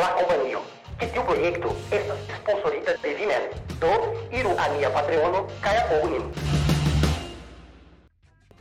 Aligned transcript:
la 0.00 0.14
compañía. 0.14 0.60
Que 0.98 1.06
tiu 1.06 1.22
proyecto 1.24 1.76
estas 1.90 2.18
sponsorita 2.40 2.92
de 3.02 3.14
vi 3.14 3.26
mem. 3.26 3.44
Do, 3.80 3.92
iru 4.32 4.50
a 4.58 4.68
nia 4.74 4.90
Patreono 4.96 5.46
kaj 5.64 5.76
apogu 5.82 6.08
nin. 6.12 6.24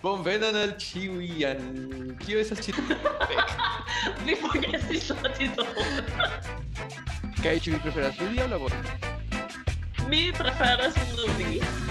Bonvenon 0.02 0.55
al 0.55 0.73
al 1.49 1.60
kio 2.23 2.39
estas 2.39 2.60
ĉi 2.63 2.71
Mi 4.25 4.36
forgesis 4.36 5.10
la 5.10 5.29
titolon. 5.36 6.07
Kaj 7.44 7.60
ĉu 7.60 7.76
vi 7.76 7.79
preferas 7.83 8.19
ludi 8.21 8.40
aŭ 8.40 8.47
labori? 8.56 8.79
Mi 10.08 10.31
preferas 10.31 10.96
ludi. 11.17 11.88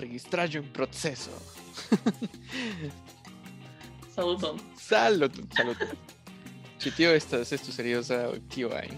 registraggio 0.00 0.60
in 0.60 0.70
processo. 0.72 1.30
saluton. 4.14 4.60
Saluton, 4.76 5.48
saluton. 5.56 5.88
Ĉi 6.80 6.94
tio 6.96 7.10
estas 7.12 7.52
estu 7.52 7.72
serioza 7.72 8.22
ol 8.30 8.38
tio 8.52 8.70
ajn. 8.72 8.96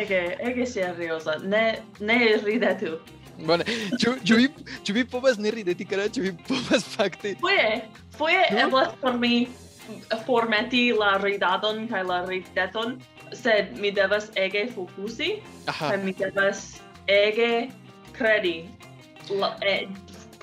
ege, 0.00 0.22
ege 0.40 0.64
riosa. 0.96 1.36
Ne 1.44 1.82
ne 2.00 2.18
ridetu. 2.44 2.98
Bone, 3.38 3.64
ĉu 4.00 4.14
ĉu 4.24 4.36
vi 4.38 4.48
ĉu 4.86 4.94
vi 4.94 5.04
povas 5.10 5.38
ne 5.38 5.50
rideti 5.50 5.84
kara, 5.84 6.06
ĉu 6.08 6.22
vi 6.22 6.32
povas 6.48 6.86
fakte? 6.94 7.34
Foje, 7.40 7.82
foje 8.16 8.44
no? 8.52 8.60
eblas 8.66 8.94
por 9.00 9.18
mi 9.18 9.48
formeti 10.26 10.86
la 10.96 11.16
ridadon 11.22 11.84
kaj 11.90 12.04
la 12.08 12.20
rideton, 12.28 12.96
sed 13.32 13.74
mi 13.80 13.90
devas 13.92 14.30
ege 14.40 14.66
fokusi, 14.74 15.38
kaj 15.66 15.98
mi 16.04 16.14
devas 16.18 16.64
ege 17.10 17.68
credi 18.16 18.56
la, 19.30 19.54
eh, 19.66 19.88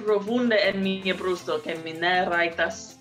profunde 0.02 0.58
en 0.70 0.82
mia 0.84 1.14
brusto 1.14 1.62
che 1.62 1.78
mi 1.84 1.94
ne 1.94 2.26
raitas 2.26 2.98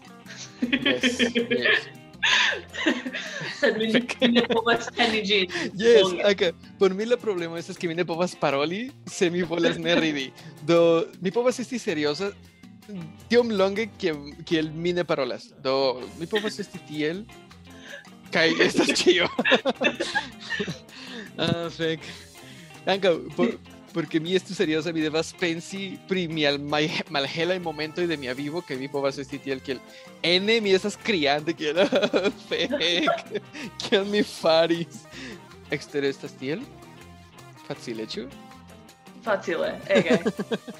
yes, 0.61 1.19
yes. 1.35 1.89
sed 3.61 3.79
mi 3.79 3.89
ne 4.35 4.43
povas 4.51 4.89
teni 4.97 5.23
ĝin. 5.27 5.51
Yes, 5.79 6.13
okay. 6.25 6.53
Por 6.79 6.95
mi 6.95 7.07
la 7.09 7.17
problemo 7.21 7.59
estas 7.61 7.79
ke 7.81 7.89
mi 7.91 7.97
ne 7.97 8.05
povas 8.09 8.35
paroli 8.37 8.91
se 9.07 9.31
mi 9.31 9.43
volas 9.43 9.79
ne 9.79 9.97
ridi. 9.99 10.31
Do 10.67 11.07
mi 11.21 11.33
povas 11.33 11.61
esti 11.63 11.79
serioza 11.79 12.31
tiom 13.31 13.53
longe 13.55 13.89
kiel 13.99 14.19
kiel 14.45 14.71
mi 14.75 14.93
ne 14.97 15.05
parolas. 15.05 15.51
Do 15.65 16.03
mi 16.19 16.29
povas 16.31 16.59
esti 16.63 16.81
tiel 16.89 17.25
kaj 18.35 18.49
estas 18.67 18.95
ĉio. 19.01 19.29
ah, 21.43 21.67
fek. 21.77 22.05
Ankaŭ 22.89 23.17
por 23.37 23.57
porque 23.93 24.21
mi 24.21 24.35
estu 24.35 24.55
serioza 24.55 24.93
mi 24.93 25.01
devas 25.01 25.33
pensi 25.33 25.99
pri 26.09 26.29
mi 26.29 26.47
al 26.47 26.59
malhela 26.59 27.55
en 27.55 27.63
momento 27.63 28.07
de 28.07 28.17
mi 28.17 28.33
vivo 28.35 28.63
que 28.63 28.77
mi 28.77 28.89
povas 28.89 29.19
esti 29.19 29.39
tiel 29.39 29.61
kiel 29.61 29.81
ene 30.23 30.61
mi 30.61 30.73
estas 30.73 30.97
criante 30.97 31.55
kiel 31.55 31.77
fek 32.49 32.71
kiel 33.79 34.05
mi 34.13 34.23
faris. 34.23 35.05
Exter 35.71 36.05
estas 36.05 36.33
tiel 36.33 36.63
facile 37.69 38.03
¿eh, 38.03 38.09
ĉu 38.09 38.29
facile 39.23 39.79
ege 39.89 40.19
¿eh? 40.19 40.23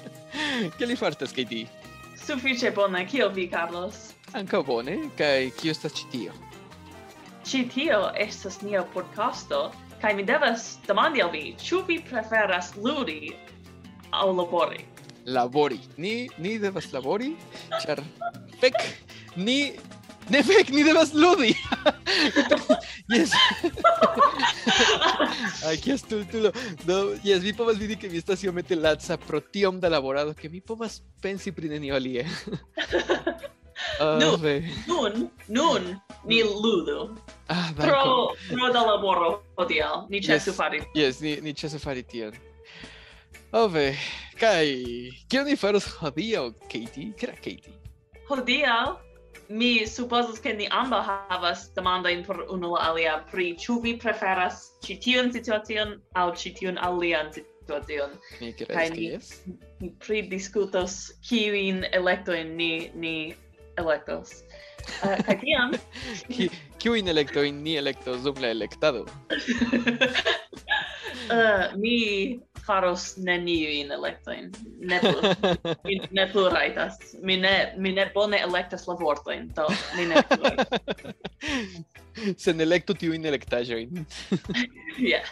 que 0.77 0.85
li 0.85 0.95
fartas 0.95 1.31
kaj 1.31 1.47
ti 1.47 1.67
suffice 2.25 2.71
bone. 2.71 3.05
Kiel 3.05 3.31
vi 3.33 3.47
Carlos? 3.49 4.13
Ankaŭ 4.33 4.63
bone 4.65 4.97
kaj 5.17 5.51
kio 5.59 5.73
estas 5.75 5.95
ĉi 5.97 6.07
tio? 6.11 6.35
Ĉi 7.47 7.63
tio 7.73 8.01
estas 8.15 8.61
nia 8.61 8.83
podcasto 8.93 9.71
kaj 10.01 10.15
mi 10.17 10.23
devas 10.25 10.79
demandi 10.87 11.21
al 11.21 11.29
vi, 11.29 11.51
ĉu 11.61 11.83
vi 11.87 11.99
preferas 12.09 12.71
ludi 12.81 13.35
aŭ 14.09 14.31
labori? 14.33 14.81
Labori. 15.29 15.77
Ni 16.01 16.25
ni 16.41 16.57
devas 16.59 16.89
labori, 16.93 17.35
ĉar 17.83 18.01
fek 18.63 18.79
ni 19.37 19.59
ne 20.33 20.41
fek 20.47 20.73
ni 20.73 20.83
devas 20.87 21.13
ludi. 21.13 21.53
yes. 23.13 23.35
Ai, 25.67 25.77
kia 25.77 25.97
stultulo. 26.01 26.49
Do, 26.87 26.97
yes, 27.21 27.45
vi 27.45 27.53
povas 27.53 27.77
vidi 27.77 27.99
ke 28.01 28.09
mi 28.09 28.17
estas 28.17 28.41
iomete 28.43 28.75
laca 28.75 29.19
pro 29.21 29.39
tiom 29.53 29.79
da 29.79 29.93
laborado 29.93 30.33
ke 30.33 30.49
mi 30.49 30.61
povas 30.65 31.01
pensi 31.21 31.53
pri 31.53 31.69
nenio 31.75 31.95
alie. 31.95 32.25
Uh, 33.99 34.17
nun, 34.19 34.39
ve. 34.41 34.55
nun, 34.87 35.29
nun, 35.47 36.01
ni 36.25 36.43
ludu. 36.43 37.17
Ah, 37.49 37.71
pro, 37.75 38.31
pro 38.49 38.71
da 38.73 38.81
laboro 38.85 39.41
hodial. 39.57 40.07
Ni 40.09 40.21
cesu 40.21 40.51
yes, 40.51 40.57
fari. 40.57 40.81
Yes, 40.95 41.21
ni, 41.21 41.35
ni 41.41 41.53
cesu 41.53 41.79
fari 41.79 42.03
tion. 42.03 42.33
Ove, 43.53 43.89
oh, 43.89 43.95
kai, 44.39 45.11
kio 45.29 45.43
ni 45.43 45.55
faros 45.55 45.85
hodiaŭ, 45.99 46.51
Katie? 46.71 47.13
Kera 47.17 47.35
Katie? 47.35 47.73
Hodiaŭ? 48.29 48.97
mi 49.51 49.85
supposas 49.85 50.39
che 50.39 50.53
ni 50.53 50.67
amba 50.71 51.27
havas 51.29 51.73
demanda 51.75 52.09
in 52.09 52.23
por 52.23 52.45
unu 52.49 52.71
la 52.71 52.89
alia 52.89 53.25
pri 53.31 53.55
ĉu 53.59 53.81
vi 53.83 53.97
preferas 53.97 54.71
ĉi 54.85 54.95
tiun 55.03 55.31
situacion 55.31 55.97
aŭ 56.15 56.31
ĉi 56.39 56.53
tiun 56.59 56.77
alian 56.77 57.31
situacion. 57.35 58.15
Mi 58.39 58.53
kredas 58.53 58.93
ke 58.95 59.01
jes. 59.01 59.31
Ni, 59.45 59.57
ni 59.81 59.89
pridiskutos 59.99 61.11
kiujn 61.27 61.83
elektojn 61.91 62.55
ni 62.55 62.91
ni 62.95 63.15
electos. 63.77 64.29
Eh, 64.81 65.11
uh, 65.13 65.19
kaj 65.27 65.35
tiam... 65.43 65.73
Kiujn 66.81 67.07
electoin 67.11 67.59
ni 67.61 67.75
electos 67.77 68.23
dum 68.25 68.39
la 68.41 68.49
electado? 68.49 69.03
uh, 71.29 71.69
mi 71.83 72.41
faros 72.65 73.17
neniujn 73.21 73.91
electojn. 73.93 74.49
Ne 74.79 74.99
plu. 75.03 75.21
mi 75.85 75.99
ne 76.11 76.25
plu 76.31 76.47
rajtas. 76.49 76.97
Mi 77.21 77.37
ne, 77.37 77.73
mi 77.77 77.91
ne 77.93 78.07
bone 78.15 78.41
elektas 78.41 78.87
la 78.89 78.95
vortojn, 78.97 79.51
do 79.55 79.67
mi 79.97 80.05
ne 80.09 80.23
plu. 80.33 80.49
Sen 82.37 82.61
elektu 82.61 82.97
tiujn 82.97 83.25
elektaĵojn. 83.25 84.05
yeah. 84.97 85.29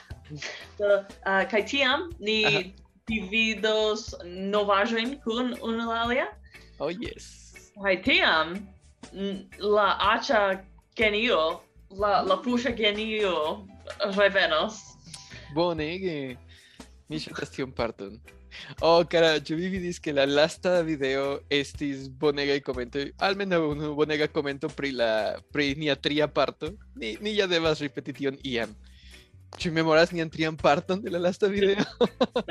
Do, 0.78 1.02
uh, 1.26 1.42
kaj 1.50 1.66
tiam 1.74 2.10
ni 2.22 2.44
Aha. 2.46 2.64
dividos 3.10 4.12
novaĵojn 4.54 5.18
kun 5.26 5.56
unu 5.58 5.90
la 5.90 6.04
alia. 6.06 6.30
Oh, 6.80 6.94
yes. 6.94 7.49
Kaj 7.80 7.96
tiam 8.04 8.58
la 9.60 9.88
acha 10.14 10.42
genio, 10.96 11.62
la 11.96 12.22
la 12.22 12.36
pusha 12.44 12.72
genio 12.76 13.66
revenos. 14.18 14.82
Bonege. 15.56 16.36
Mi 17.10 17.20
ŝatas 17.24 17.56
tiun 17.56 17.72
parton. 17.72 18.20
Oh, 18.82 19.06
cara, 19.08 19.38
ĉu 19.40 19.56
vi 19.56 19.70
vidis 19.72 20.02
ke 20.04 20.12
la 20.14 20.26
lasta 20.28 20.82
video 20.84 21.40
estis 21.54 22.10
bonegaj 22.22 22.60
komentoj, 22.68 23.06
almenaŭ 23.30 23.62
unu 23.70 23.94
bonega 23.96 24.28
komento 24.28 24.68
pri 24.76 24.92
la 25.00 25.40
pri 25.54 25.72
nia 25.80 25.96
tria 25.96 26.28
parto? 26.28 26.74
Ni 27.00 27.16
ni 27.22 27.38
ja 27.38 27.48
devas 27.48 27.80
ripeti 27.86 28.18
tion 28.20 28.38
iam. 28.44 28.76
Ĉu 29.58 29.72
memoras 29.74 30.12
nian 30.12 30.30
trian 30.30 30.58
parton 30.60 31.02
de 31.02 31.16
la 31.16 31.24
lasta 31.30 31.48
video? 31.48 31.82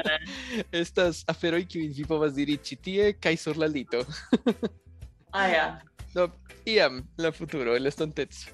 Estas 0.83 1.23
aferoj 1.29 1.67
kiujn 1.69 1.93
vi 1.95 2.09
povas 2.09 2.35
diri 2.35 2.57
ĉi 2.59 2.83
tie 2.83 3.13
kaj 3.13 3.37
sur 3.45 3.61
la 3.61 3.69
lito. 3.71 4.03
Ah, 5.33 5.49
ja. 5.49 5.67
Do, 6.15 6.29
iam, 6.65 7.03
la 7.19 7.33
futuro, 7.33 7.77
el 7.77 7.87
estonteco. 7.87 8.51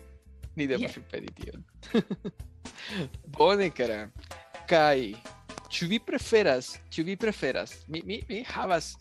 Ni 0.56 0.66
devas 0.66 0.82
Yeah. 0.82 0.94
ripeti 0.94 1.34
tion. 1.34 1.64
Bone, 3.36 3.70
cara. 3.70 4.10
Kai, 4.68 5.14
ĉu 5.70 5.88
vi 5.90 5.98
preferas, 5.98 6.76
ĉu 6.90 7.04
vi 7.04 7.16
preferas, 7.16 7.72
mi, 7.88 8.02
mi, 8.06 8.20
mi 8.28 8.42
havas, 8.46 8.92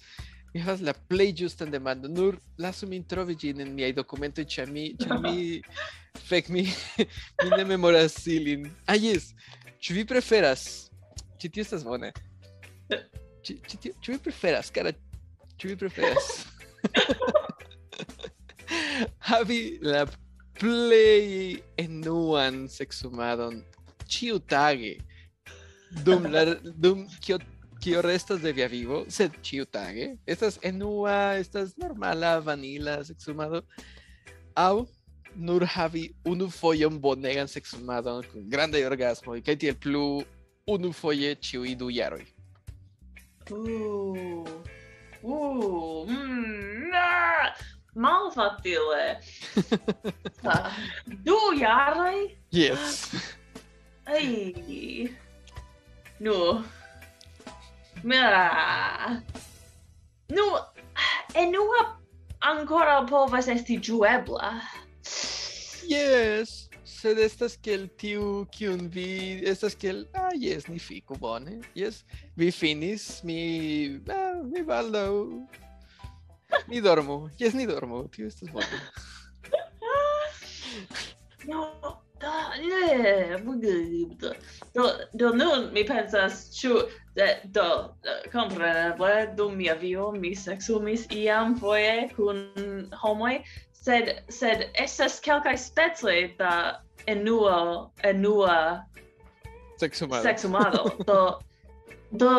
mi 0.53 0.62
havas 0.62 0.81
la 0.81 0.94
plej 0.94 1.31
ĝustan 1.44 1.72
demandon, 1.72 2.13
nur 2.13 2.39
lasu 2.57 2.88
min 2.89 3.03
trovi 3.06 3.35
ĝin 3.35 3.62
en 3.62 3.73
miaj 3.78 3.94
dokumentoj, 3.94 4.45
ĉar 4.50 4.72
mi, 4.73 4.88
ĉar 4.97 5.22
mi, 5.22 5.62
fek, 6.28 6.50
mi, 6.50 6.66
mi 7.44 7.50
ne 7.57 7.63
memoras 7.69 8.17
ilin. 8.28 8.65
Ah, 8.88 8.98
jes, 8.98 9.31
ĉu 9.80 9.94
vi 10.00 10.06
preferas, 10.09 10.89
ĉi 11.38 11.50
tio 11.53 11.62
estas 11.68 11.86
bone. 11.86 12.12
Ĉu 13.44 14.09
vi 14.09 14.18
preferas, 14.24 14.74
cara, 14.74 14.92
ĉu 15.57 15.74
vi 15.74 15.77
preferas? 15.86 16.33
Havi 19.24 19.80
la 19.81 20.04
plej 20.60 21.60
enuan 21.78 22.68
sexumadon 22.70 23.62
ĉiutage 24.06 24.98
dum 26.06 26.28
la 26.34 26.46
dum 26.64 27.08
kio 27.24 27.40
kio 27.84 28.02
restas 28.02 28.40
de 28.42 28.54
via 28.56 28.68
vivo, 28.72 29.04
sed 29.12 29.34
ĉiutage 29.44 30.14
estas 30.25 30.56
enua, 30.64 31.36
estas 31.36 31.74
normala 31.78 32.38
vanila 32.40 33.02
sexumado. 33.04 33.60
Aŭ 34.56 34.86
nur 35.36 35.66
havi 35.66 36.14
unu 36.25 36.48
bonegan 37.00 37.48
sexumadon 37.48 38.24
kun 38.31 38.50
grandaj 38.50 38.86
orgasmoj 38.86 39.42
kaj 39.42 39.56
tiel 39.56 39.75
plu 39.75 40.24
unu 40.68 40.94
foje 40.94 41.36
ĉiuj 41.36 41.75
du 41.75 41.90
jaroj. 41.90 42.25
Uh, 43.52 44.48
uh, 45.24 46.08
mm, 46.08 46.94
ah, 46.96 47.52
malfatile. 47.95 49.06
Ah, 50.45 50.75
du 51.24 51.38
jaroj? 51.56 52.36
Yes. 52.51 53.16
Ai. 54.06 55.07
Nu. 56.19 56.63
Ma. 58.04 59.22
Nu, 60.28 60.44
enua 61.34 62.00
ancora 62.40 63.06
povas 63.06 63.48
esti 63.48 63.80
juebla. 63.80 64.60
Yes. 65.88 66.63
Sed 67.04 67.19
estas 67.19 67.57
que 67.60 67.74
el 67.75 67.89
tiu 68.00 68.46
kiun 68.56 68.86
vi 68.88 69.44
estas 69.44 69.74
que 69.75 69.89
el 69.92 70.06
ah 70.16 70.31
yes 70.39 70.69
ni 70.72 70.80
fiku 70.80 71.18
bone. 71.19 71.57
Yes, 71.75 72.06
vi 72.39 72.48
finis 72.51 73.24
mi 73.28 74.00
ah, 74.07 74.39
mi 74.44 74.63
baldaŭ 74.63 75.12
Ni 76.67 76.81
dormo. 76.81 77.29
Yes, 77.39 77.53
ni 77.53 77.67
dormo. 77.67 78.07
Tio 78.11 78.27
estas 78.27 78.50
bona. 78.51 78.67
No, 81.45 81.67
da, 82.21 82.53
ne, 82.57 83.38
buge, 83.44 83.73
do, 84.73 84.89
do 85.13 85.33
nun 85.35 85.73
mi 85.73 85.83
pensas, 85.85 86.47
ĉu, 86.55 86.77
do, 87.44 87.65
kompreneble, 88.31 89.27
dum 89.38 89.57
mia 89.57 89.75
vivo 89.75 90.11
mi 90.11 90.31
sexumis 90.35 91.05
iam 91.11 91.57
foje 91.59 92.09
kun 92.15 92.39
homoj, 93.01 93.41
sed, 93.73 94.13
sed 94.29 94.69
estas 94.73 95.19
kelkaj 95.19 95.57
specoj 95.57 96.17
da 96.39 96.53
enua, 97.07 97.91
enua... 98.03 98.57
Sexumado. 99.77 100.23
Sexumado. 100.23 100.83
Do, 101.05 101.39
do, 102.11 102.31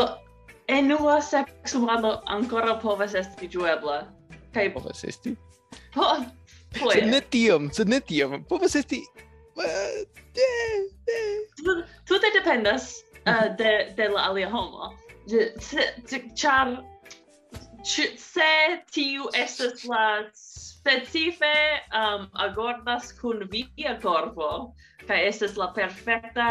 enua 0.69 1.21
sexumado 1.21 2.23
ancora 2.27 2.79
povas 2.81 3.15
esti 3.15 3.49
juebla. 3.49 4.07
Kaj 4.55 4.73
povas 4.75 5.05
esti? 5.05 5.37
Po, 5.95 6.17
foje. 6.79 7.01
Sed 7.01 7.11
ne 7.11 7.21
tiom, 7.21 7.71
sed 7.73 7.89
ne 7.89 8.01
tiom. 8.01 8.45
Povas 8.49 8.77
esti... 8.77 9.03
Eh, 9.55 10.03
eh, 10.37 10.81
eh. 11.09 11.85
Tute 12.09 12.31
dependas 12.35 13.05
uh, 13.27 13.51
de, 13.59 13.95
de 13.97 14.09
la 14.09 14.29
alia 14.31 14.51
homo. 14.51 14.93
Char... 16.35 16.79
Se 17.85 18.81
tiu 18.89 19.27
estas 19.37 19.83
la 19.85 20.25
specife 20.33 21.53
um, 21.93 22.31
agordas 22.33 23.13
kun 23.19 23.45
via 23.53 23.99
corpo, 24.01 24.73
kaj 25.05 25.19
estas 25.29 25.59
la 25.61 25.69
perfecta 25.77 26.47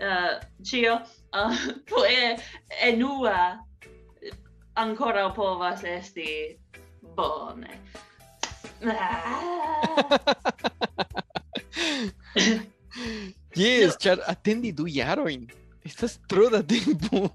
uh, 0.00 0.40
cio 0.62 1.02
uh, 1.38 1.54
e 2.08 2.36
enua 2.80 3.58
ancora 4.74 5.30
povas 5.30 5.84
esti 5.84 6.58
bone. 7.00 7.80
yes, 13.54 13.96
char 13.96 14.18
atendi 14.26 14.72
du 14.72 14.86
jaroin. 14.86 15.50
Estas 15.84 16.18
tro 16.28 16.50
da 16.50 16.62
tempo. 16.62 17.30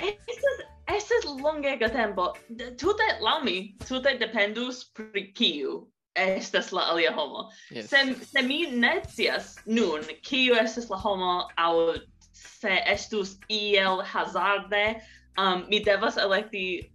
estas 0.00 0.56
estas 0.86 1.24
longega 1.24 1.88
tempo. 1.88 2.34
Tute 2.76 3.18
laŭ 3.20 3.42
mi, 3.44 3.76
tute 3.88 4.18
dependus 4.18 4.84
pri 4.94 5.32
kiu 5.32 5.88
estas 6.16 6.72
la 6.72 6.88
alia 6.90 7.12
homo. 7.12 7.50
Yes. 7.70 7.90
Se, 7.90 8.02
se 8.24 8.42
mi 8.42 8.66
ne 8.70 9.00
scias 9.08 9.56
nun, 9.66 10.04
kiu 10.22 10.56
estas 10.58 10.90
la 10.90 10.98
homo, 11.00 11.48
au 11.56 11.94
se 12.32 12.80
estus 12.86 13.36
iel 13.52 14.02
hazarde, 14.02 15.00
um, 15.38 15.66
mi 15.68 15.80
devas 15.84 16.16
elekti 16.16 16.90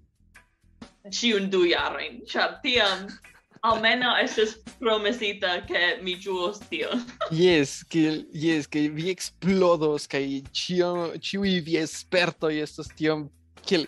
ciun 1.10 1.50
du 1.50 1.66
jarojn, 1.70 2.22
ĉar 2.30 2.60
tiam 2.64 3.08
almeno 3.62 4.14
estas 4.22 4.56
promesita 4.80 5.60
ke 5.70 5.98
mi 6.02 6.16
ĝuos 6.18 6.62
tion. 6.70 7.04
yes, 7.32 7.84
que, 7.84 8.26
yes, 8.34 8.68
que 8.68 8.88
vi 8.90 9.12
explodos 9.14 10.08
kaj 10.10 10.26
ĉio 10.54 10.92
ĉiuj 11.22 11.60
vi 11.66 11.78
y 11.78 12.60
estos 12.62 12.90
tiom 12.98 13.30
kiel 13.66 13.88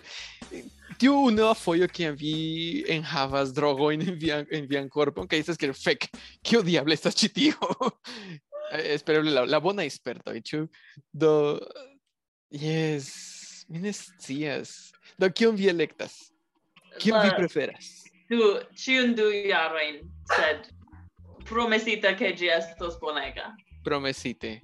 tiu 0.98 1.14
unua 1.28 1.54
fojo 1.58 1.88
kiam 1.88 2.16
vi 2.18 2.84
enhavas 2.94 3.52
drogojn 3.56 4.02
en 4.08 4.18
via 4.20 4.40
en 4.50 4.68
vian 4.70 4.88
korpon 4.88 5.28
kaj 5.28 5.42
estas 5.44 5.60
kiel 5.60 5.74
fek, 5.76 6.08
kio 6.42 6.62
diable 6.66 6.96
estas 6.96 7.18
ĉi 7.20 7.32
tio? 7.34 7.74
Eh, 8.72 8.94
Espereble 8.94 9.30
la, 9.30 9.42
la 9.44 9.60
bona 9.60 9.84
espertoj, 9.84 10.38
ĉu? 10.40 10.62
Do 11.12 11.34
yes, 12.50 13.10
mi 13.68 13.82
ne 13.84 13.92
scias. 13.92 14.94
Do 15.20 15.28
kion 15.30 15.54
vi 15.58 15.68
elektas? 15.68 16.16
Kion 16.98 17.20
vi 17.22 17.36
preferas? 17.36 17.92
du 18.28 18.46
ĉiun 18.78 19.14
du 19.18 19.28
jarojn, 19.30 20.00
sed 20.32 20.70
promesita 21.48 22.14
ke 22.18 22.32
ĝi 22.38 22.50
estos 22.54 22.96
bonega. 23.02 23.52
Promesite. 23.84 24.60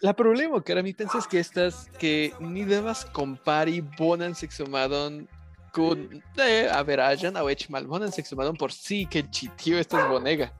La 0.00 0.12
problemo, 0.12 0.60
cara, 0.60 0.82
mi 0.82 0.92
pensas 0.92 1.26
que 1.26 1.38
estas 1.38 1.88
que 1.98 2.32
ni 2.40 2.64
devas 2.64 3.04
compari 3.04 3.80
bonan 3.80 4.34
sexumadon 4.34 5.26
kun 5.72 6.22
eh, 6.40 6.68
averaĝan 6.72 7.36
aŭ 7.36 7.46
eĉ 7.52 7.66
malbonan 7.72 8.12
sexumadon 8.12 8.56
por 8.60 8.72
si 8.72 9.04
ke 9.08 9.24
ĉi 9.24 9.48
tio 9.56 9.80
estas 9.80 10.08
bonega. 10.10 10.50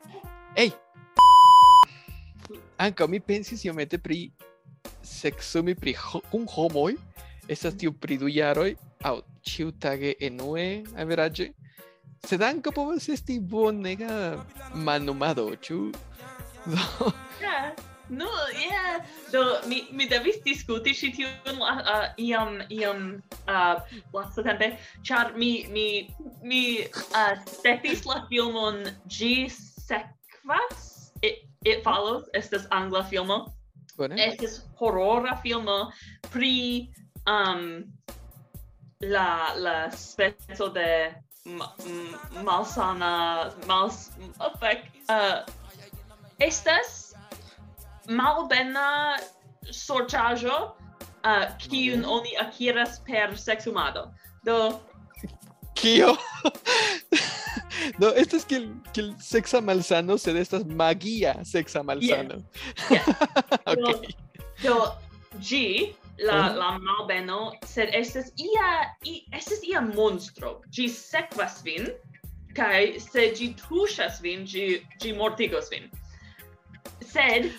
Ej! 0.56 0.72
Ankaŭ 2.80 3.08
mi 3.08 3.20
pensis 3.20 3.64
iomete 3.64 4.00
pri 4.00 4.30
sexumi 5.04 5.76
pri 5.76 5.94
ho 6.00 6.20
kun 6.32 6.48
homoj, 6.48 6.96
estas 7.48 7.76
tiu 7.80 7.92
pri 7.92 8.18
du 8.20 8.28
jaroj 8.32 8.72
aŭ 9.04 9.20
ĉiutage 9.46 10.16
enue 10.28 10.84
averaĝe. 10.96 11.52
Sed 12.26 12.42
ankaŭ 12.42 12.72
povas 12.74 13.08
esti 13.12 13.38
bonega 13.40 14.40
manumado, 14.74 15.52
ĉu? 15.60 15.92
Do, 16.66 17.12
Yeah. 17.40 17.76
No, 18.08 18.28
yeah. 18.54 19.04
Do 19.32 19.60
mi 19.66 19.86
mi 19.90 20.06
devis 20.06 20.38
diskuti 20.44 20.94
ĉi 20.94 21.10
tiun 21.16 21.58
uh, 21.58 22.06
iam 22.22 22.60
iam 22.70 23.00
uh, 23.48 23.80
lastatempe, 24.14 24.76
ĉar 25.02 25.32
mi 25.34 25.66
mi 25.74 25.86
mi 26.42 26.62
uh, 26.86 27.34
stetis 27.50 28.06
la 28.06 28.22
filmon 28.30 28.84
ĝi 29.10 29.48
sekvas. 29.50 31.10
It, 31.22 31.42
it 31.64 31.82
follows. 31.82 32.30
Estas 32.34 32.68
angla 32.70 33.02
filmo. 33.10 33.46
Bone. 33.96 34.20
Estas 34.22 34.60
horora 34.78 35.38
filmo 35.42 35.90
pri 36.30 36.86
um 37.26 37.82
la 39.00 39.54
la 39.56 39.90
speco 39.90 40.68
de 40.68 41.14
malsana 42.42 43.52
mals 43.66 44.10
effect 44.40 44.86
oh, 45.08 45.14
uh 45.14 45.66
estas 46.38 47.05
malbena 48.08 49.16
sorĉaĵo 49.70 50.58
uh, 51.26 51.46
kiun 51.62 52.04
oni 52.04 52.36
akiras 52.40 53.00
per 53.06 53.36
sexumado. 53.38 54.10
Do 54.46 54.80
kio? 55.74 56.14
no, 58.00 58.12
estas 58.14 58.46
kiel 58.48 58.68
kiel 58.92 59.12
sexa 59.20 59.60
malsano, 59.60 60.18
sed 60.18 60.38
estas 60.40 60.64
magia 60.64 61.36
sexa 61.44 61.82
malsano. 61.82 62.40
Yes. 62.90 62.90
yes. 62.90 63.08
okay. 63.66 64.14
Do, 64.62 64.76
G 65.40 65.92
la 66.18 66.36
oh. 66.48 66.56
la 66.56 66.70
malbeno, 66.80 67.52
sed 67.66 67.90
estas 67.92 68.30
ia 68.40 68.70
i, 69.04 69.20
estas 69.36 69.60
ia 69.68 69.82
monstro. 69.84 70.60
Ĝi 70.72 70.88
sekvas 70.88 71.60
vin 71.66 71.90
kaj 72.56 72.96
se 73.04 73.28
ĝi 73.36 73.50
tuŝas 73.60 74.22
vin, 74.24 74.46
ĝi 74.48 74.80
ĝi 75.02 75.12
mortigos 75.18 75.68
vin. 75.72 75.90
Sed 77.04 77.50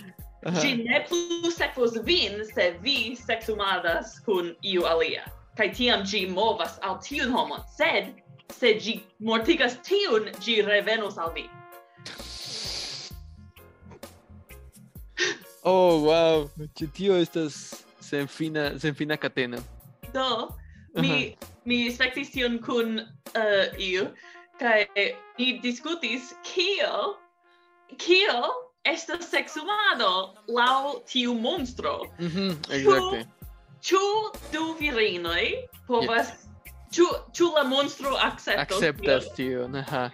Ĝi 0.48 0.70
ne 0.80 1.02
plu 1.10 1.50
sekvos 1.52 1.98
vin 2.08 2.40
se 2.54 2.70
vi 2.84 3.16
seksumadas 3.20 4.20
kun 4.26 4.54
iu 4.64 4.86
alia. 4.88 5.26
Kaj 5.58 5.74
tiam 5.76 6.06
ĝi 6.08 6.28
movas 6.32 6.78
al 6.88 7.00
tiun 7.04 7.34
homon, 7.34 7.66
sed 7.76 8.14
se 8.56 8.72
ĝi 8.80 9.00
mortigas 9.20 9.76
tiun, 9.84 10.30
ĝi 10.46 10.62
revenos 10.64 11.18
al 11.18 11.34
vi. 11.36 11.48
Oh, 15.68 16.00
wow. 16.06 16.48
Ĉi 16.80 16.88
tio 16.96 17.18
estas 17.20 17.84
senfina 18.00 18.70
senfina 18.80 19.18
kateno. 19.20 19.60
Do, 20.14 20.56
mi 20.96 21.10
uh 21.12 21.16
-huh. 21.16 21.48
mi 21.66 21.92
spektis 21.92 22.32
tion 22.32 22.62
kun 22.64 23.00
uh, 23.00 23.80
iu 23.80 24.08
kaj 24.60 24.86
eh, 24.96 25.16
ni 25.38 25.60
diskutis 25.60 26.34
kio 26.44 27.18
kio 27.98 28.67
estas 28.94 29.30
sexumado 29.30 30.12
lau 30.48 31.00
tiu 31.12 31.34
monstro. 31.34 32.00
Mhm, 32.20 32.50
mm 32.50 32.76
exacte. 32.80 33.26
Ĉu 33.88 34.04
du 34.52 34.74
virinoj 34.80 35.46
povas 35.88 36.28
yeah. 36.34 36.44
Ĉu 36.96 37.06
ĉu 37.36 37.50
la 37.56 37.64
monstro 37.68 38.16
akceptas? 38.16 38.64
Akceptas 38.64 39.28
tion, 39.36 39.74
naha. 39.76 40.08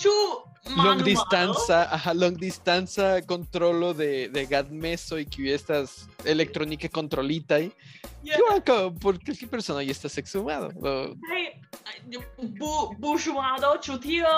Ĉu 0.00 0.12
Long 0.76 1.02
distanza, 1.02 1.88
ajá, 1.90 2.12
long 2.14 2.36
distanza 2.36 3.22
controlo 3.26 3.94
de, 3.94 4.28
de 4.28 4.46
gadmeso 4.46 5.18
y 5.18 5.24
que 5.26 5.54
estas 5.54 6.06
electrónica 6.24 6.88
controlita 6.88 7.58
y 7.60 7.72
Yeah. 8.22 8.36
yo 8.66 8.92
por 9.00 9.18
cualquier 9.24 9.48
persona 9.48 9.82
ya 9.82 9.92
está 9.92 10.06
sexumado. 10.10 10.68
O- 10.82 11.16
Kaj, 11.16 11.46
bu 12.58 12.92
buŝuado, 13.00 13.70
ĉu 13.80 13.96
tio 14.02 14.28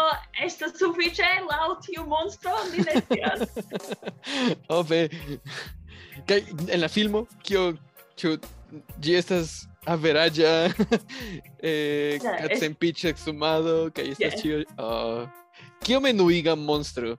estas 0.45 0.79
sufiĉe 0.79 1.27
laŭ 1.51 1.81
tiu 1.83 2.07
monstro? 2.07 2.53
Mi 2.71 2.79
ne 2.79 3.03
scias. 3.03 3.41
Oh, 4.69 4.83
ve. 4.89 5.09
Kaj 6.29 6.39
en 6.71 6.81
la 6.81 6.89
filmo 6.89 7.27
kio 7.43 7.73
ĉu 8.17 8.37
ĝi 9.03 9.17
estas 9.19 9.67
averaĝa 9.85 10.53
eh, 11.59 12.21
Ja, 12.23 12.39
es- 12.39 12.41
katsenpiĉa 12.47 13.09
ekzumado 13.11 13.91
kaj 13.91 14.13
estas 14.15 14.33
Ja. 14.35 14.39
ĉio 14.43 14.63
oh. 14.79 15.27
Kio 15.83 16.01
menuiga 16.01 16.55
monstro 16.57 17.17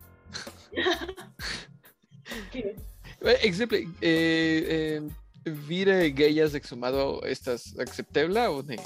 ¿Qué? 2.51 2.75
Eh, 3.21 3.37
Exemple, 3.43 3.87
eh, 4.01 4.65
eh, 4.69 5.01
vire 5.45 6.09
gayas 6.11 6.53
exhumado 6.55 7.21
estas 7.23 7.73
aceptebla 7.79 8.49
o 8.51 8.61
ne? 8.63 8.77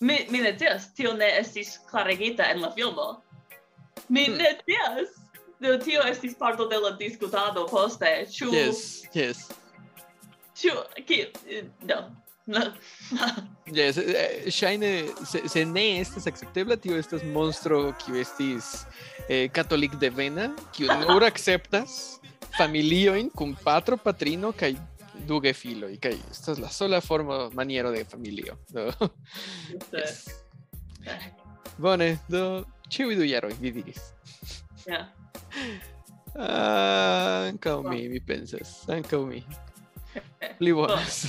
Mi, 0.00 0.26
mi 0.30 0.40
ne 0.40 0.52
tias, 0.52 0.92
tio 0.94 1.14
ne 1.14 1.38
estis 1.38 1.78
klarigita 1.90 2.50
en 2.50 2.60
la 2.62 2.70
filmo. 2.72 3.22
Mi 4.08 4.24
Hmm. 4.26 4.36
ne 4.38 4.58
tias. 4.66 5.08
Do 5.60 5.78
tio 5.78 6.02
estis 6.02 6.34
parto 6.34 6.66
de 6.68 6.78
la 6.78 6.90
diskutado 6.96 7.66
poste. 7.66 8.26
Ĉu 8.28 8.50
Yes, 8.52 9.04
yes. 9.14 9.48
ĉu 10.56 10.72
ki 11.06 11.26
no. 11.82 12.16
No. 12.46 12.60
Yes, 13.70 13.98
eh, 14.02 14.50
ŝajne 14.50 14.88
se, 15.22 15.44
se 15.48 15.64
ne 15.64 16.00
estas 16.00 16.26
aceptebla, 16.26 16.74
tio 16.76 16.96
estas 16.98 17.22
monstro 17.22 17.92
kiu 18.02 18.16
estis 18.18 18.70
eh, 19.28 19.46
katolik 19.54 19.94
devena, 20.00 20.48
kiu 20.74 20.88
nur 21.04 21.22
akceptas 21.30 22.18
familiojn 22.56 23.30
kun 23.36 23.54
patro, 23.64 23.96
patrino 23.96 24.50
kaj 24.52 24.74
du 25.28 25.38
gefiloj, 25.44 25.92
kaj 26.02 26.16
estas 26.32 26.58
la 26.58 26.72
sola 26.74 27.00
formo 27.00 27.38
maniero 27.54 27.92
de 27.94 28.02
familio. 28.04 28.56
Do, 28.74 28.88
yes. 29.92 30.26
Bone, 31.82 32.16
do 32.28 32.64
ĉiuj 32.90 33.16
du 33.20 33.28
jaroj 33.28 33.54
vi 33.60 33.72
diris. 33.78 34.10
Ja. 34.88 35.06
Ah, 36.34 37.46
ankaŭ 37.50 37.80
mi, 37.86 38.08
mi 38.08 38.20
pensas, 38.20 38.80
ankaŭ 38.88 39.24
mi. 39.26 39.44
Pli 40.58 40.74
bonas. 40.74 41.24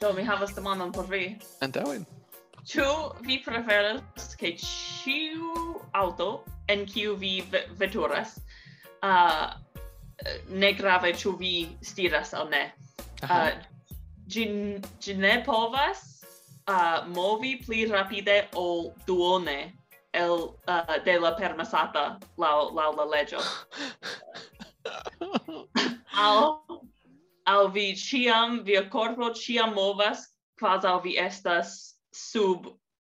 Do 0.00 0.12
mi 0.12 0.22
havas 0.22 0.54
demandon 0.54 0.92
por 0.92 1.08
vi. 1.10 1.38
Antaŭen. 1.64 2.04
Ĉu 2.68 2.84
vi 3.26 3.38
preferas 3.42 4.36
ke 4.38 4.52
ĉiu 4.60 5.50
aŭto 5.96 6.28
en 6.68 6.84
kiu 6.86 7.16
vi 7.16 7.40
veturas 7.80 8.36
uh, 9.02 9.56
ne 10.50 10.72
grave 10.78 11.14
ĉu 11.22 11.32
vi 11.40 11.54
stiras 11.82 12.34
aŭ 12.34 12.44
ne. 12.52 12.62
Uh, 13.24 13.50
ĝi, 14.30 14.44
ĝi 15.02 15.14
ne 15.18 15.42
povas 15.46 16.04
uh, 16.68 17.08
movi 17.16 17.56
pli 17.64 17.86
rapide 17.90 18.44
ol 18.54 18.92
duone 19.06 19.72
el 20.12 20.36
uh, 20.68 20.94
de 21.04 21.18
la 21.18 21.32
permesata 21.40 22.18
laŭ 22.38 22.70
laŭ 22.78 22.90
la 23.00 23.04
leĝo. 23.16 23.42
aŭ 26.28 26.34
al 27.48 27.70
vi 27.72 27.92
ciam, 27.96 28.62
via 28.64 28.84
corpo 28.90 29.30
ciam 29.34 29.74
movas, 29.74 30.26
quasau 30.60 31.00
vi 31.04 31.16
estas 31.18 31.96
sub 32.12 32.66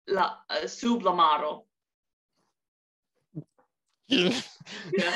la, 0.09 0.31
uh, 0.51 0.67
sub 0.69 1.03
la 1.03 1.15
maro. 1.15 1.55
Yeah. 4.99 5.15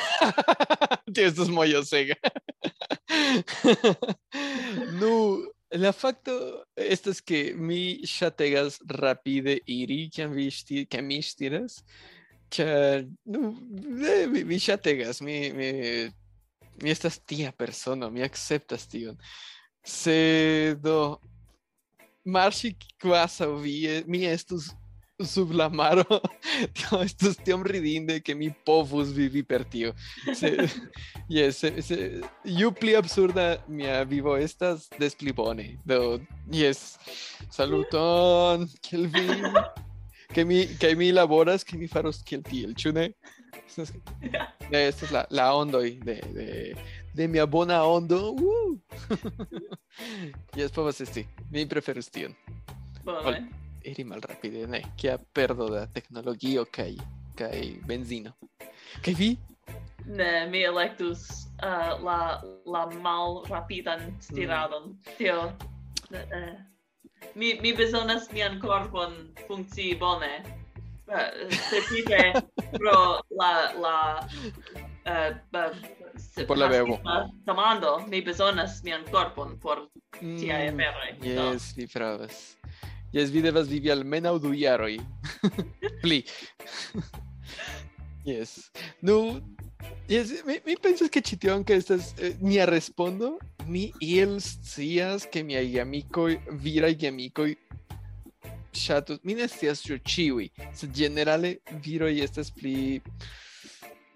Tio 1.13 1.27
estas 1.27 1.47
mojosega. 1.51 2.15
nu, 5.01 5.11
la 5.71 5.91
facto 5.91 6.63
estas 6.75 7.21
que 7.21 7.53
mi 7.55 8.03
ŝategas 8.07 8.81
rapide 8.99 9.57
iri 9.67 10.09
kiam 10.11 10.35
vi 10.35 10.49
ŝti 10.51 10.85
kiam 10.91 11.07
mi 11.07 11.19
estiras, 11.23 11.81
Ĉar 12.51 13.05
nu, 13.31 13.53
mi, 14.27 14.43
mi 14.43 14.57
ŝategas, 14.59 15.21
mi 15.23 15.37
mi 15.55 15.69
mi 16.81 16.91
estas 16.91 17.19
tia 17.19 17.51
persono, 17.51 18.09
mi 18.09 18.23
akceptas 18.25 18.87
tion. 18.89 19.17
Se 19.85 20.75
do 20.81 21.17
marŝi 22.25 22.75
kvazaŭ 23.01 23.51
vi, 23.61 23.75
mi 24.07 24.25
estus 24.29 24.71
sub 25.25 25.51
la 25.51 25.69
maro, 25.69 26.05
tio 26.75 27.01
estus 27.05 27.37
tiom 27.45 27.63
ridinde 27.65 28.19
que 28.21 28.35
mi 28.35 28.49
povus 28.65 29.11
vivi 29.13 29.43
per 29.43 29.63
tio. 29.65 29.93
Se, 30.33 30.51
yes, 31.29 31.61
se, 31.61 31.81
se, 31.81 32.21
ju 32.45 32.71
pli 32.71 32.95
absurda 32.95 33.63
mia 33.67 34.03
vivo 34.03 34.37
estas, 34.37 34.89
des 34.99 35.15
pli 35.15 35.33
bone. 35.33 35.67
Do, 35.85 36.19
yes, 36.51 36.97
saluton, 37.49 38.67
kiel 38.81 39.07
vi, 39.13 39.27
que 40.33 40.45
mi, 40.45 40.65
que 40.79 40.95
mi 40.95 41.11
laboras, 41.11 41.63
que 41.63 41.77
mi 41.77 41.87
faros 41.87 42.23
kiel 42.25 42.43
tiel, 42.43 42.75
ĉu 42.77 42.95
ne? 42.97 43.11
Eh, 44.21 44.67
ne 44.69 44.87
es 44.87 45.11
la, 45.11 45.25
la 45.29 45.53
ondoj 45.53 45.99
de, 46.05 46.15
de, 46.33 46.75
de 47.13 47.27
mia 47.27 47.45
bona 47.45 47.83
ondo. 47.83 48.31
Uh! 48.31 48.77
yes, 50.57 50.71
povas 50.71 51.01
esti. 51.01 51.25
Mi 51.51 51.65
preferus 51.65 52.09
tion. 52.09 52.35
Bone. 53.03 53.37
Eh. 53.37 53.91
Iri 53.91 54.03
malrapide, 54.03 54.63
eh, 54.63 54.67
ne? 54.67 54.81
Kia 54.97 55.17
perdo 55.33 55.67
da 55.69 55.87
teknologio 55.87 56.65
kaj 56.71 56.95
kaj 57.35 57.61
benzino. 57.87 58.31
Kaj 59.01 59.13
vi? 59.17 59.35
Ne, 60.05 60.47
mi 60.49 60.63
electus 60.63 61.27
uh, 61.63 61.97
la 62.03 62.41
la 62.65 62.85
malrapidan 62.89 64.17
stiradon. 64.21 64.89
Mm. 64.89 65.17
Tio. 65.17 65.51
Ne, 66.09 66.19
eh. 66.19 66.55
Mi 67.35 67.59
mi 67.61 67.73
bezonas 67.73 68.31
mian 68.31 68.59
korpon 68.59 69.35
funkcii 69.47 69.95
bone. 69.99 70.60
Uh, 71.11 71.17
specife 71.51 72.31
pro 72.71 73.19
la, 73.35 73.49
la 73.83 73.95
uh, 75.05 75.35
uh, 75.51 75.75
se- 76.17 76.45
Por 76.47 76.57
la 76.57 76.67
bebo. 76.71 76.99
Demando, 77.45 77.99
mi 78.07 78.21
bezonas 78.21 78.81
mian 78.83 79.03
korpon 79.11 79.57
por 79.59 79.89
Mm, 80.21 80.37
Yes, 81.23 81.73
vi 81.75 81.87
pravas. 81.87 82.57
Yes, 83.13 83.29
vi 83.29 83.41
devas 83.41 83.67
vivi 83.67 83.89
almenaŭ 83.91 84.37
du 84.39 84.53
jaroj. 84.55 84.97
Pli. 86.01 86.23
yes. 88.25 88.71
Nu, 89.01 89.41
yes, 90.07 90.31
mi, 90.45 90.59
mi 90.65 90.75
pensas 90.77 91.09
que 91.09 91.21
ĉi 91.21 91.39
tio 91.39 91.55
ankaŭ 91.55 91.75
estas 91.75 92.13
eh, 92.19 92.35
mia 92.39 92.65
respondo. 92.65 93.37
Mi 93.67 93.91
iel 94.01 94.37
scias 94.39 95.25
ke 95.31 95.43
miaj 95.43 95.65
viraj 96.63 96.95
ŝatus 98.77 99.19
mi 99.23 99.35
ne 99.39 99.47
scias 99.51 99.83
ĉu 99.87 99.97
ĉiuj 100.13 100.47
sed 100.79 100.93
ĝenerale 100.99 101.51
viroj 101.87 102.11
estas 102.27 102.51
pli 102.59 102.75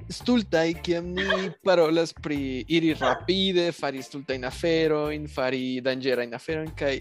stultaj 0.10 0.74
kiam 0.86 1.08
ni 1.14 1.50
parolas 1.66 2.14
pri 2.14 2.66
iri 2.68 2.94
rapide, 2.94 3.72
fari 3.74 4.04
stultajn 4.06 4.46
aferojn, 4.46 5.28
fari 5.32 5.82
danĝerajn 5.86 6.36
aferojn 6.38 6.72
kaj 6.78 6.94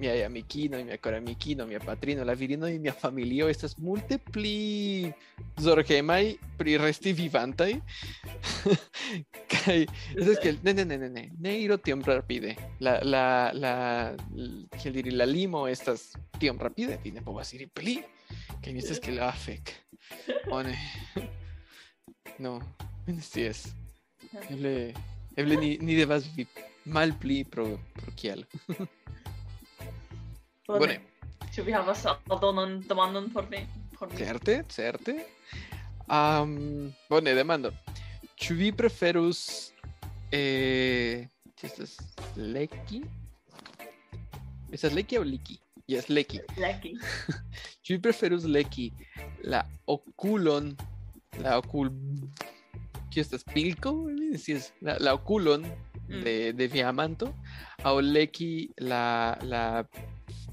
miaj 0.00 0.24
amikinoj, 0.24 0.80
mia 0.84 0.96
koramikino, 0.98 1.66
mia 1.68 1.80
patrino, 1.84 2.24
la 2.24 2.34
virinoj, 2.34 2.72
mia 2.82 2.92
familio 2.96 3.48
estas 3.48 3.76
multe 3.78 4.18
pli 4.18 5.12
pri 6.58 6.76
resti 6.78 7.12
vivantaj. 7.12 7.74
kaj 9.52 9.78
estas 10.16 10.40
kiel 10.42 10.58
ne 10.64 10.74
ne 10.74 10.84
ne 10.84 10.98
ne 10.98 11.08
ne 11.08 11.26
ne 11.38 11.58
iru 11.60 11.78
tiom 11.78 12.02
rapide. 12.06 12.56
La 12.80 12.98
la 13.02 13.50
la 13.54 13.74
kiel 14.78 14.94
diri 14.94 15.10
la 15.10 15.24
limo 15.24 15.66
estas 15.68 16.12
tiom 16.38 16.58
rapide, 16.58 16.98
vi 17.04 17.12
ne 17.12 17.22
povas 17.22 17.52
iri 17.54 17.66
pli. 17.66 18.00
Kaj 18.60 18.72
mi 18.72 18.82
estas 18.82 18.98
kiel 18.98 19.20
ah 19.22 19.36
fek. 19.36 19.76
Bone. 20.48 20.74
No, 22.40 22.58
ne 23.06 23.20
scias. 23.20 23.66
Eble 24.48 24.94
eble 25.36 25.56
ni 25.60 25.74
ni 25.84 25.96
devas 25.98 26.24
vivi 26.32 26.48
malpli 26.88 27.44
pro 27.44 27.66
pro 27.92 28.12
kiel. 28.16 28.46
Bone. 30.66 30.96
Ĉu 31.52 31.66
vi 31.66 31.74
havas 31.74 32.06
aldonan 32.08 32.78
demandon 32.88 33.28
por 33.34 33.44
mi? 33.50 33.60
Por 33.98 34.08
mi? 34.08 34.16
Certe, 34.16 34.62
certe. 34.72 35.18
Um, 36.08 36.92
bone, 37.10 37.34
demando. 37.36 37.74
Ĉu 38.40 38.56
vi 38.56 38.70
preferus 38.72 39.40
eh, 40.32 41.26
estas 41.60 41.98
leki? 42.36 43.02
Estas 44.72 44.96
leki 44.96 45.20
aŭ 45.20 45.26
liki? 45.28 45.58
Yes, 45.90 46.08
leki. 46.08 46.40
Leki. 46.56 46.94
Ĉu 47.84 47.98
vi 47.98 48.00
preferus 48.00 48.48
leki 48.48 48.88
la 49.44 49.66
okulon, 49.90 50.72
la 51.38 51.58
okul 51.58 51.90
¿Qué 53.10 53.20
estas 53.20 53.42
pilko? 53.44 53.92
Mi 53.92 54.38
scias, 54.38 54.72
la, 54.80 54.98
la 54.98 55.14
okulon 55.14 55.64
Mm. 56.10 56.22
de, 56.24 56.52
de 56.52 56.66
via 56.66 56.88
amanto 56.88 57.28
aŭ 57.86 58.00
leki 58.02 58.70
la, 58.82 59.38
la 59.46 59.86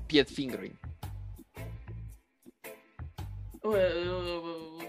piedfingrojn? 0.07 0.75
Uh, 3.63 4.83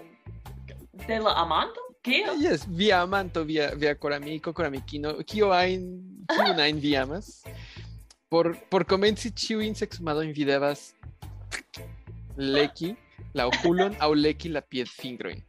de 1.07 1.17
la 1.19 1.33
amanto? 1.41 1.81
Kio? 2.03 2.35
Yes, 2.37 2.67
via 2.69 3.01
amanto, 3.01 3.43
via, 3.43 3.73
via 3.75 3.95
coramiko, 3.95 4.53
coramikino, 4.53 5.17
kio 5.25 5.49
ajn, 5.51 5.89
kiun 6.29 6.61
ajn 6.61 6.79
vi 6.79 6.95
amas. 6.95 7.41
Por, 8.29 8.53
por 8.69 8.85
komenci 8.85 9.33
ĉiujn 9.33 9.73
seksmadojn 9.75 10.31
vi 10.37 10.45
devas 10.45 10.93
leki 12.37 12.93
la 13.33 13.49
okulon 13.49 13.97
aŭ 13.99 14.13
leki 14.15 14.53
la 14.53 14.61
piedfingrojn. 14.61 15.41
Ah, 15.41 15.48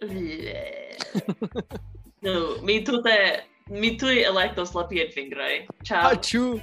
le- 0.00 0.96
Nu, 2.22 2.56
mi 2.62 2.84
tute 2.84 3.44
mi 3.70 3.96
tui 3.98 4.22
electos 4.22 4.72
la 4.74 4.84
piedfingroi. 4.86 5.66
Ciao. 5.84 6.10
Ah, 6.10 6.14
ĉu? 6.16 6.60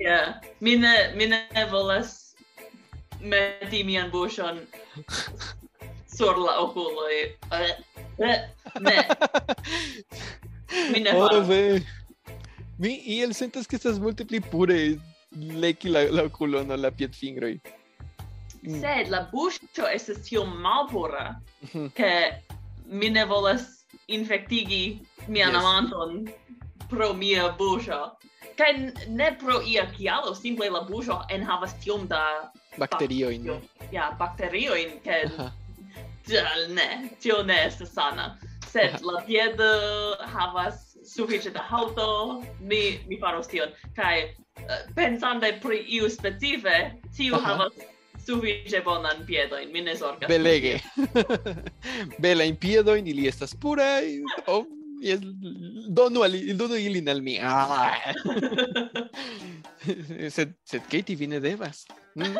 Yeah. 0.00 0.34
Mi 0.60 0.76
ne 0.76 1.12
mi 1.16 1.26
ne 1.26 1.66
volas 1.70 2.34
meti 3.20 3.82
mian 3.84 4.10
buŝon 4.10 4.60
sur 6.16 6.36
la 6.38 6.58
okuloj. 6.62 7.16
Eh, 7.52 7.74
eh, 8.18 8.38
Ne, 8.80 8.94
mi 10.92 11.00
ne 11.00 11.12
faros. 11.12 11.46
ve. 11.48 11.80
Mi 12.78 12.94
iel 13.06 13.32
sentas 13.34 13.66
que 13.66 13.76
estas 13.76 13.98
multe 13.98 14.24
pli 14.24 14.40
pure 14.40 14.98
leki 15.36 15.88
la, 15.88 16.02
la 16.10 16.22
okulon 16.28 16.70
ol 16.70 16.80
la 16.80 16.90
piedfingroj. 16.90 17.54
mm. 18.62 18.80
sed 18.80 19.10
la 19.12 19.26
buŝo 19.32 19.88
estas 19.92 20.22
tiom 20.28 20.52
malpura 20.62 21.34
mhm. 21.64 21.88
ke 21.98 22.12
mi 22.86 23.10
ne 23.10 23.24
volas 23.24 23.66
infektigi 24.06 25.00
mian 25.28 25.52
yes. 25.52 25.60
amanton 25.60 26.28
pro 26.90 27.12
mia 27.12 27.50
buŝo 27.58 28.00
kaj 28.56 28.72
ne 29.08 29.30
pro 29.40 29.60
ia 29.62 29.86
kialo 29.96 30.34
simple 30.34 30.70
la 30.70 30.84
buŝo 30.88 31.20
enhavas 31.30 31.74
tiom 31.84 32.08
da 32.08 32.22
bakteriojn 32.78 33.50
ja 33.92 34.10
bakteriojn 34.18 35.00
ke 35.04 35.22
ne 36.76 36.88
tio 37.20 37.42
ne 37.42 37.64
estas 37.66 37.92
sana 37.92 38.36
sed 38.76 39.00
la 39.02 39.22
piedo 39.26 39.64
uh, 39.64 40.24
havas 40.32 40.96
sufiĉe 41.06 41.52
da 41.54 41.62
haŭto, 41.70 42.06
mi 42.60 42.98
mi 43.08 43.18
faros 43.20 43.48
tion. 43.50 43.72
Kaj 43.96 44.16
uh, 44.24 44.80
pensante 44.98 45.52
pri 45.62 45.82
iu 45.98 46.10
specife, 46.12 46.76
tiu 47.16 47.38
Aha. 47.38 47.52
havas 47.52 47.78
sufiĉe 48.26 48.82
bonan 48.84 49.22
piedojn, 49.26 49.70
mi 49.72 49.82
ne 49.86 49.94
zorgas. 49.96 50.28
Belege. 50.28 50.78
Bela 52.18 52.44
in 52.50 52.56
piedojn 52.56 53.06
ili 53.06 53.28
estas 53.28 53.54
puraj. 53.54 54.08
Oh, 54.46 54.66
yes, 55.02 55.22
donu, 55.88 56.24
al, 56.26 56.36
donu 56.58 56.78
ilin 56.80 57.08
al 57.08 57.22
mi. 57.22 57.38
Ah. 57.42 57.94
sed, 60.36 60.56
sed 60.64 60.86
Katie 60.90 61.16
vi 61.16 61.30
ne 61.30 61.40
devas. 61.40 61.86
Mm. 62.14 62.36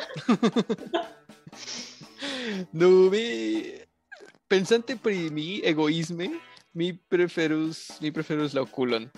no, 2.81 2.91
mi... 3.11 3.27
Pensante 4.47 4.95
pri 4.95 5.27
mi 5.35 5.59
egoisme, 5.67 6.29
mi 6.79 6.93
preferus, 6.95 7.97
mi 7.99 8.13
preferus 8.15 8.55
la 8.55 8.63
okulon. 8.63 9.09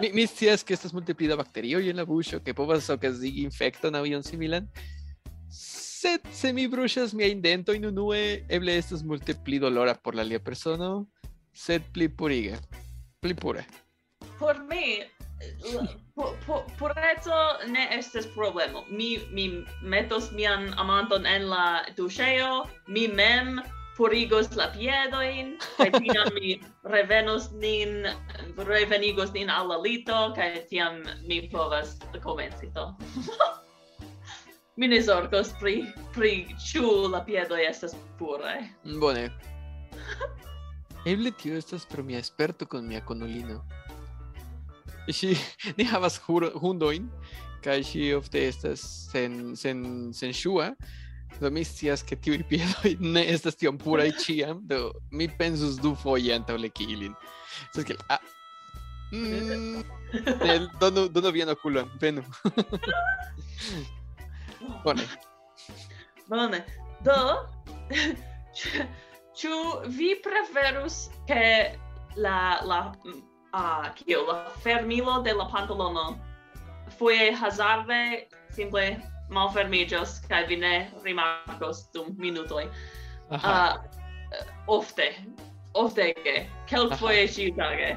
Mi, 0.00 0.08
mi 0.16 0.24
scias 0.26 0.64
que 0.64 0.72
estas 0.72 0.94
multe 0.96 1.12
pli 1.14 1.28
da 1.28 1.36
bakterioj 1.36 1.90
en 1.90 2.00
la 2.00 2.06
buŝo, 2.08 2.40
que 2.40 2.54
povas 2.56 2.88
okazigi 2.90 3.44
infekton 3.44 3.98
aŭ 3.98 4.06
ion 4.08 4.24
similan. 4.24 4.70
Sed 5.52 6.24
se 6.32 6.52
mi 6.56 6.64
bruŝas 6.72 7.12
miajn 7.14 7.42
dentojn 7.44 7.84
unue, 7.90 8.20
eble 8.48 8.76
estas 8.80 9.02
multe 9.04 9.34
pli 9.44 9.58
dolora 9.60 9.94
por 9.94 10.16
la 10.16 10.24
alia 10.24 10.40
persono, 10.40 11.06
sed 11.52 11.84
pli 11.92 12.08
puriga, 12.08 12.56
pli 13.20 13.36
pura. 13.36 13.64
Por 14.38 14.62
mi 14.70 15.02
pureco 16.16 16.32
pu, 16.46 16.56
pu, 16.78 17.72
ne 17.74 17.86
estes 17.98 18.26
problemo. 18.34 18.84
Mi 18.88 19.18
mi 19.30 19.64
metos 19.82 20.32
mian 20.32 20.72
amanton 20.78 21.26
en 21.26 21.48
la 21.50 21.84
tuŝejo, 21.96 22.66
mi 22.88 23.06
mem 23.08 23.60
purigos 23.96 24.54
la 24.56 24.70
piedoin, 24.72 25.58
kaj 25.76 25.90
tiam 25.98 26.32
mi 26.34 26.60
revenos 26.84 27.50
nin, 27.52 28.08
revenigos 28.56 29.32
nin 29.36 29.50
al 29.50 29.68
la 29.68 29.76
lito, 29.76 30.32
kaj 30.36 30.64
tiam 30.70 31.02
mi 31.28 31.42
povas 31.52 31.98
komenci 32.22 32.72
to. 32.72 32.88
mi 34.86 34.88
ne 34.88 34.98
zorgos 35.02 35.52
pri, 35.60 35.84
pri 36.14 36.30
ĉu 36.58 36.88
la 37.12 37.20
piedoj 37.22 37.60
estas 37.68 37.92
puraj. 38.18 38.64
Bone. 38.98 39.28
Eble 41.06 41.30
tio 41.38 41.54
estas 41.54 41.86
pro 41.86 42.02
mia 42.02 42.22
sperto 42.22 42.66
con 42.66 42.88
mia 42.88 42.98
konulino. 43.06 43.60
Ŝi 45.06 45.36
ni 45.78 45.86
havas 45.92 46.18
hundojn 46.26 47.06
kaj 47.62 47.78
ŝi 47.92 48.10
ofte 48.18 48.42
estas 48.48 48.82
sen 49.12 49.54
sen 49.54 49.86
senŝua. 50.18 50.72
Do 51.38 51.50
mi 51.54 51.62
scias 51.64 52.02
ke 52.02 52.18
tiuj 52.18 52.42
piedoj 52.50 52.96
ne 53.14 53.22
estas 53.36 53.54
tiom 53.62 53.78
puraj 53.78 54.10
ĉiam, 54.18 54.66
do 54.66 54.90
mi 55.14 55.30
pensus 55.38 55.78
dufoje 55.78 56.34
antaŭ 56.34 56.58
leki 56.58 56.90
ilin. 56.90 57.14
Sed 57.70 57.86
kiel 57.86 58.02
ah, 58.10 58.18
mm, 59.14 59.82
ne, 60.42 60.60
donu 60.82 61.06
donu 61.06 61.38
vian 61.38 61.54
okulon, 61.54 61.98
venu. 62.02 62.26
Bone. 64.84 65.06
Bone. 66.28 66.62
Do, 67.04 67.18
ĉu 69.38 69.56
vi 69.96 70.14
preferus 70.24 71.08
ke 71.28 71.44
la 72.16 72.60
la 72.68 72.80
a 73.52 73.62
uh, 73.62 73.88
kio 73.94 74.22
la 74.28 74.36
fermilo 74.64 75.20
de 75.22 75.32
la 75.36 75.48
pantalono 75.52 76.04
foje 76.98 77.32
hazarde 77.36 78.28
simple 78.56 78.84
malfermiĝos 79.32 80.20
kaj 80.28 80.44
vi 80.48 80.56
ne 80.60 80.72
rimarkos 81.04 81.86
dum 81.94 82.14
minutoj. 82.20 82.66
Uh, 83.32 83.76
ofte, 84.68 85.08
oftege, 85.74 86.46
kelkfoje 86.68 87.26
ĉiutage. 87.36 87.92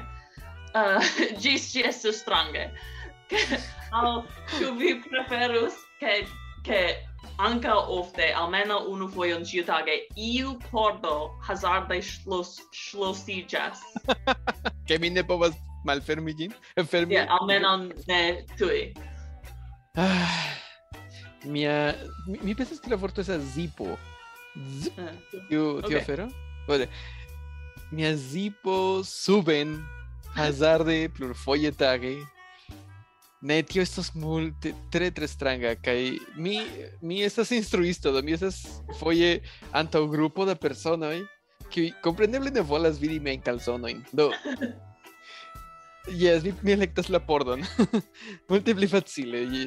Uh, 0.76 1.10
ĝis 1.42 1.70
ĝi 1.72 1.84
estus 1.90 2.20
strange. 2.24 2.68
Aŭ 3.96 4.22
ĉu 4.56 4.72
vi 4.80 4.96
preferus 5.04 5.76
ke 6.00 6.20
ke 6.66 6.80
ankaŭ 7.38 7.76
ofte, 7.98 8.30
almeno 8.34 8.78
unu 8.90 9.08
fojon 9.12 9.44
ĉiutage, 9.46 9.94
iu 10.16 10.56
pordo 10.70 11.14
hazarde 11.46 12.00
ŝlos 12.02 12.56
ŝlosiĝas. 12.74 13.82
Ke 14.88 14.98
mi 15.02 15.10
ne 15.10 15.24
povas 15.26 15.54
malfermi 15.86 16.34
ĝin? 16.38 16.54
Fermi? 16.90 17.14
Yeah, 17.16 17.30
almeno 17.38 17.76
ne 18.08 18.20
tuj. 18.58 18.92
Ah, 19.98 20.38
mia 21.54 21.94
mi, 22.26 22.38
mi 22.42 22.54
pensas 22.54 22.80
que 22.80 22.90
la 22.90 22.96
vorto 22.96 23.20
esas 23.22 23.42
zipo. 23.54 23.96
Zip, 24.56 24.96
Uh, 24.96 25.10
tiu, 25.50 25.64
tiu 25.84 25.96
Ok. 25.98 26.02
afero? 26.02 26.26
Bone. 26.66 26.86
Mia 27.92 28.14
zipo 28.16 29.02
suben 29.04 29.74
hazarde 30.34 31.10
plurfoje 31.12 31.70
tage. 31.76 32.14
Ne, 33.40 33.60
tio 33.62 33.82
estas 33.84 34.14
multe 34.14 34.72
tre 34.92 35.10
tre 35.14 35.28
stranga 35.28 35.74
kaj 35.76 35.98
mi 36.36 36.56
mi 37.02 37.22
estas 37.22 37.50
instruisto, 37.52 38.12
do 38.12 38.22
mi 38.22 38.32
estas 38.32 38.62
foje 39.00 39.40
antaŭ 39.76 40.06
grupo 40.10 40.46
da 40.48 40.54
personoj 40.54 41.20
kiuj 41.70 41.92
kompreneble 42.02 42.50
ne 42.50 42.62
volas 42.62 43.00
vidi 43.00 43.20
miajn 43.20 43.42
kalsonojn. 43.42 44.04
Do 44.12 44.30
Yes, 46.06 46.44
mi, 46.44 46.52
mi 46.62 46.70
elektas 46.70 47.08
la 47.10 47.18
pordon. 47.18 47.64
Multe 48.48 48.74
pli 48.78 48.86
facile. 48.86 49.40
Y, 49.42 49.64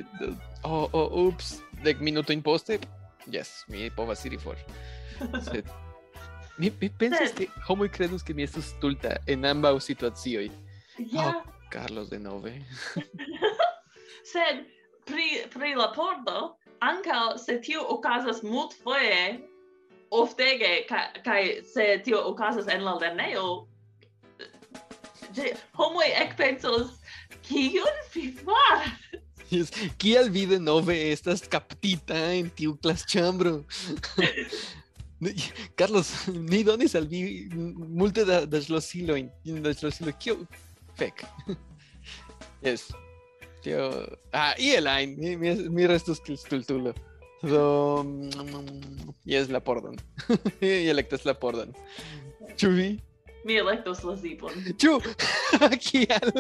oh, 0.63 0.88
oh, 0.93 1.27
ups, 1.27 1.58
dek 1.84 1.99
minutojn 1.99 2.39
poste, 2.41 2.79
yes, 3.27 3.65
mi 3.67 3.89
povas 3.91 4.23
iri 4.23 4.39
for. 4.39 4.55
Sed 5.43 5.67
mi, 6.60 6.71
mi 6.82 6.89
pensas 6.89 7.32
que 7.32 7.47
homoj 7.67 7.88
kredus 7.89 8.23
ke 8.23 8.34
mi 8.36 8.43
estas 8.43 8.73
stulta 8.75 9.15
en 9.27 9.45
ambaŭ 9.47 9.77
situacioj. 9.79 10.49
ja, 11.13 11.32
Carlos 11.69 12.10
de 12.10 12.19
nove. 12.19 12.53
sed 14.34 14.65
pri 15.05 15.27
pri 15.53 15.75
la 15.75 15.91
pordo 15.95 16.55
ankaŭ 16.86 17.38
se 17.38 17.60
tio 17.62 17.82
okazas 17.95 18.43
multfoje 18.43 19.39
oftege 20.12 20.86
ka- 20.89 21.12
kaj 21.25 21.43
se 21.73 22.01
tio 22.05 22.21
okazas 22.32 22.67
en 22.67 22.84
la 22.86 22.93
lernejo 23.01 23.47
homoj 25.77 26.10
ekpensos 26.25 26.88
kion 27.47 27.99
vi 28.13 28.32
faras 28.43 29.10
Yes. 29.49 29.71
Kial 29.97 30.29
vi 30.29 30.45
de 30.45 30.60
nove 30.60 30.93
estas 31.12 31.41
kaptita 31.49 32.13
en 32.38 32.51
tiu? 32.53 32.75
Ne, 35.19 35.34
Carlos, 35.79 36.12
mi 36.27 36.63
donis 36.63 36.93
al 36.95 37.08
vi 37.10 37.49
multe 37.97 38.25
da, 38.29 38.43
da 38.45 38.62
ŝlosilojn, 38.62 39.32
da 39.65 39.73
ŝlosiloj. 39.73 40.13
Kio? 40.21 40.36
Fek. 40.99 41.23
yes. 42.65 42.89
Ah, 44.33 44.53
Ielain, 44.59 45.15
mi, 45.19 45.35
mi, 45.38 45.53
mi 45.69 45.88
restus 45.88 46.19
kiel 46.23 46.38
stultulo. 46.39 46.93
Do... 47.43 48.03
mm, 48.03 49.13
Yes, 49.25 49.47
la 49.49 49.59
pordon. 49.63 49.95
mi 50.62 50.67
elektas 50.91 51.25
la 51.25 51.33
pordon. 51.33 51.73
Vi? 52.62 52.97
mi 53.47 53.55
elektos 53.55 54.03
la 54.03 54.15
zipon 54.19 54.51
Ĉu? 54.81 54.97
Kial? 55.79 56.31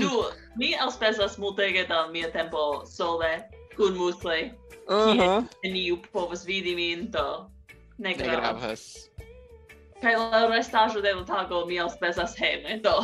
nu 0.00 0.10
mi 0.60 0.74
elspezas 0.76 1.38
multege 1.38 1.86
da 1.88 2.06
mia 2.12 2.28
tempo 2.32 2.84
sole 2.86 3.30
kun 3.76 3.96
muskloj 3.96 4.50
Aha. 4.88 5.42
neniu 5.64 5.96
povas 6.12 6.44
vidi 6.46 6.74
min 6.76 7.08
do 7.10 7.48
ne 7.98 8.12
gravas. 8.14 9.08
Kaj 10.02 10.14
la 10.22 10.46
restaĵo 10.50 11.00
de 11.04 11.12
la 11.14 11.24
tago 11.24 11.64
mi 11.66 11.78
elspezas 11.82 12.36
hejme 12.38 12.78
do 12.84 12.94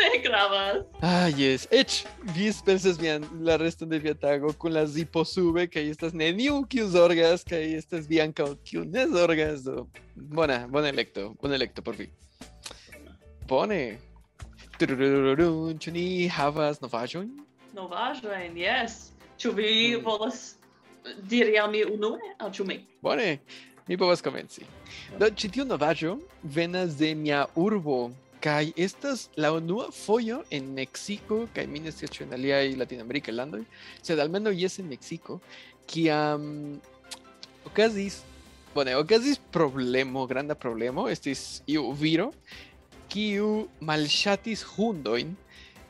ne 0.00 0.10
gravas 0.24 0.84
Ah, 1.02 1.28
yes. 1.28 1.66
Ech, 1.70 2.06
vi 2.34 2.50
pensas 2.64 2.98
vian 2.98 3.24
la 3.40 3.56
reston 3.56 3.88
de 3.88 3.98
via 3.98 4.14
tago 4.14 4.52
kun 4.52 4.72
la 4.72 4.86
zipo 4.86 5.24
sube, 5.24 5.66
kaj 5.66 5.90
estas 5.90 6.12
neniu 6.12 6.64
kiu 6.68 6.88
zorgas, 6.88 7.44
kaj 7.44 7.62
estas 7.78 8.08
vi 8.08 8.20
ankaŭ 8.20 8.54
kiu 8.64 8.84
ne 8.84 9.06
zorgas. 9.06 9.62
Do... 9.64 9.86
Bona, 10.14 10.66
bona 10.68 10.88
elekto, 10.88 11.34
bona 11.42 11.54
elekto 11.54 11.82
por 11.82 11.96
vi. 11.96 12.10
Bone. 13.48 13.98
Ĉu 14.78 15.90
ni 15.90 16.28
havas 16.30 16.82
novaĵojn? 16.82 17.30
Novaĵojn, 17.74 18.58
yes. 18.58 19.12
Ĉu 19.38 19.54
vi 19.54 19.70
volas 20.02 20.58
diri 21.30 21.58
al 21.58 21.70
mi 21.72 21.84
unue 21.84 22.34
aŭ 22.38 22.50
ĉu 22.54 22.66
mi? 22.68 22.78
Bone, 23.02 23.38
mi 23.88 23.96
povas 23.96 24.22
komenci. 24.22 24.66
Do 25.18 25.30
ĉi 25.32 25.50
tiu 25.56 25.64
novaĵo 25.64 26.18
venas 26.42 26.96
de 27.00 27.14
mia 27.16 27.46
urbo 27.56 28.10
kaj 28.44 28.70
estas 28.76 29.28
la 29.36 29.50
unua 29.52 29.88
fojo 29.90 30.42
en 30.54 30.70
Meksiko 30.76 31.46
kaj 31.54 31.66
mi 31.66 31.80
ne 31.82 31.92
scias 31.92 32.12
ĉu 32.14 32.26
en 32.26 32.36
aliaj 32.36 32.76
latinamerikaj 32.78 33.34
landoj, 33.34 33.64
sed 34.02 34.20
almenaŭ 34.22 34.52
jes 34.54 34.78
en 34.78 34.90
Meksiko, 34.92 35.40
kiam 35.88 36.78
okazis 37.66 38.20
bone, 38.74 38.94
okazis 38.96 39.40
problemo, 39.52 40.26
granda 40.30 40.54
problemo, 40.54 41.08
estis 41.08 41.62
iu 41.66 41.90
viro 41.92 42.30
kiu 43.08 43.66
malŝatis 43.80 44.62
hundojn 44.76 45.32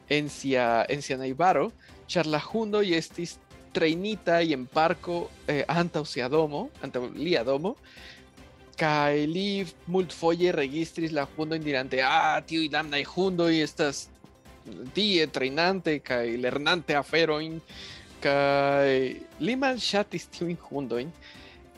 en 0.08 0.30
sia 0.32 0.86
en 0.88 1.02
sia 1.02 1.18
najbaro, 1.20 1.68
ĉar 2.08 2.30
la 2.30 2.40
hundoj 2.40 2.86
estis 2.96 3.36
trejnitaj 3.78 4.44
en 4.56 4.66
parko 4.66 5.24
eh, 5.46 5.62
antaŭ 5.70 6.04
sia 6.06 6.28
domo, 6.32 6.68
antaŭ 6.82 7.06
lia 7.14 7.44
domo, 7.46 7.76
kaj 8.78 9.26
li 9.26 9.66
multfoje 9.90 10.52
registris 10.54 11.14
la 11.14 11.26
hundojn 11.36 11.62
dirante, 11.64 12.02
ah, 12.04 12.38
tiuj 12.46 12.68
damnaj 12.70 13.04
hundoj 13.14 13.52
estas 13.62 14.06
tie 14.94 15.26
trejnante 15.26 15.98
kaj 16.04 16.24
lernante 16.42 16.96
aferojn, 16.98 17.58
kaj 18.22 18.90
li 19.40 19.54
malŝatis 19.58 20.28
tiujn 20.34 20.58
hundojn, 20.68 21.10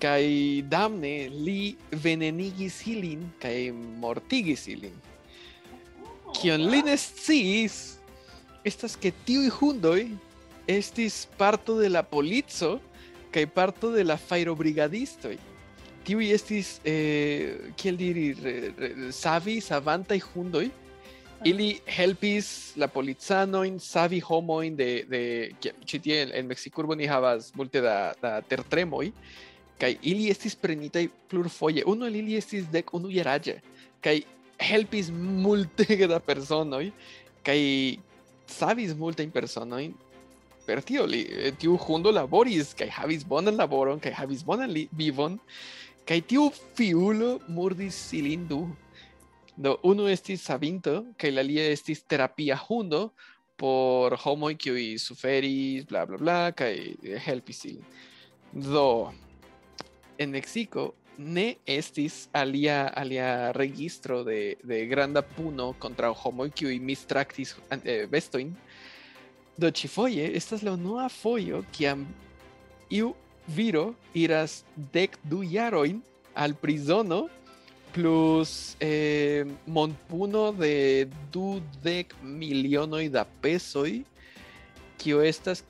kaj 0.00 0.24
damne 0.72 1.14
li 1.28 1.74
venenigis 2.04 2.80
ilin 2.88 3.26
kaj 3.42 3.56
mortigis 4.00 4.66
ilin. 4.72 4.96
Kion 6.36 6.64
li 6.72 6.80
ne 6.86 6.96
sciis 6.96 7.76
estas 8.64 8.96
ke 8.96 9.12
tiuj 9.26 9.50
hundoj 9.58 10.00
estis 10.70 11.26
parto 11.38 11.78
de 11.78 11.88
la 11.88 12.02
polico 12.02 12.78
kaj 13.34 13.46
parto 13.54 13.90
de 13.92 14.04
la 14.04 14.16
fajrobrigadistoj. 14.16 15.36
Tiuj 16.04 16.30
estis, 16.34 16.80
eh, 16.84 17.72
kiel 17.76 17.96
diri, 17.96 18.26
savi, 19.12 19.60
savantaj 19.60 20.18
hundoj. 20.32 20.70
Ili 21.44 21.78
helpis 21.88 22.76
la 22.76 22.84
policanojn 22.88 23.78
savi 23.80 24.18
homojn 24.20 24.74
de, 24.76 24.88
de 25.08 25.20
ĉi 25.88 26.00
tie 26.04 26.18
en, 26.26 26.34
en 26.36 26.50
Meksikurbo 26.50 26.94
ni 26.94 27.06
havas 27.08 27.48
multe 27.56 27.80
da, 27.80 28.12
da 28.20 28.40
tertremoj 28.44 29.06
kaj 29.80 29.94
ili 30.02 30.28
estis 30.28 30.52
prenitaj 30.54 31.06
plurfoje. 31.30 31.86
Unu 31.88 32.04
el 32.04 32.18
ili 32.20 32.36
estis 32.36 32.68
dek 32.68 32.92
unu 32.92 33.08
jaraĝa 33.08 33.56
kaj 34.04 34.18
helpis 34.60 35.08
multege 35.16 36.08
da 36.12 36.20
personoj 36.20 36.90
kaj 37.46 37.58
savis 38.50 38.92
multajn 38.98 39.32
personojn 39.32 39.94
per 40.66 40.82
tio 40.86 41.06
li 41.06 41.24
eh, 41.26 41.52
tiu 41.58 41.76
hundo 41.80 42.12
laboris 42.12 42.74
kaj 42.78 42.88
havis 42.98 43.24
bonan 43.24 43.56
laboron 43.56 44.00
kaj 44.00 44.12
havis 44.18 44.44
bonan 44.46 44.70
li, 44.70 44.88
vivon 44.92 45.38
kaj 46.06 46.20
tiu 46.26 46.48
fiulo 46.76 47.38
murdis 47.48 47.98
ilin 48.18 48.46
du. 48.48 48.62
Do 49.60 49.76
unu 49.84 50.06
estis 50.08 50.44
savinto 50.46 50.94
kaj 51.20 51.30
la 51.34 51.44
alia 51.44 51.66
estis 51.72 52.02
terapia 52.08 52.56
hundo 52.56 53.10
por 53.60 54.16
homoj 54.22 54.54
kiuj 54.56 54.96
suferis 54.98 55.84
bla 55.88 56.06
bla 56.08 56.18
bla 56.18 56.38
kaj 56.56 56.74
eh, 56.76 57.18
helpis 57.26 57.64
ilin. 57.68 57.84
Do 58.52 59.12
en 60.18 60.30
Mexico 60.30 60.94
ne 61.20 61.56
estis 61.66 62.28
alia 62.32 62.86
alia 62.96 63.52
registro 63.52 64.24
de, 64.24 64.56
de 64.64 64.86
granda 64.86 65.22
puno 65.22 65.74
contra 65.78 66.10
homoj 66.10 66.48
kiuj 66.50 66.78
mistraktis 66.80 67.54
eh, 67.84 68.06
bestojn. 68.08 68.54
Do 69.56 69.70
ĉifoje 69.70 70.30
estas 70.36 70.62
la 70.62 70.72
unua 70.72 71.08
fojo 71.08 71.64
kiam 71.72 72.06
iu 72.90 73.14
viro 73.48 73.94
iras 74.14 74.62
dek 74.92 75.18
du 75.22 75.42
jarojn 75.42 76.00
al 76.34 76.54
prizono 76.54 77.28
plus 77.92 78.76
eh, 78.80 79.44
monpuno 79.66 80.52
de 80.52 81.08
dudek 81.32 82.14
milionoj 82.22 83.08
da 83.10 83.24
pesoj 83.42 84.02
kio 84.98 85.22
estas 85.22 85.64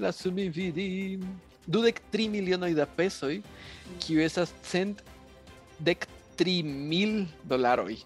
lasu 0.00 0.32
mi 0.32 0.48
vidi 0.48 1.18
dudek 1.66 2.00
tri 2.10 2.28
milionoj 2.28 2.74
da 2.74 2.86
pesoj 2.86 3.42
kiu 4.00 4.20
estas 4.20 4.52
cent 4.64 5.02
dek 5.78 6.06
tri 6.36 6.62
mil 6.62 7.26
dolaroj. 7.44 7.96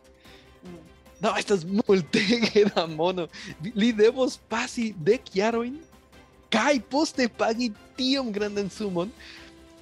No, 1.20 1.34
estas 1.38 1.64
multege 1.64 2.64
da 2.74 2.86
mono. 2.86 3.28
Li 3.74 3.92
devos 3.92 4.38
pasi 4.48 4.92
dek 4.96 5.30
jarojn 5.34 5.78
kaj 6.54 6.78
poste 6.90 7.28
pagi 7.28 7.72
tiom 7.98 8.30
grandan 8.32 8.70
sumon, 8.70 9.10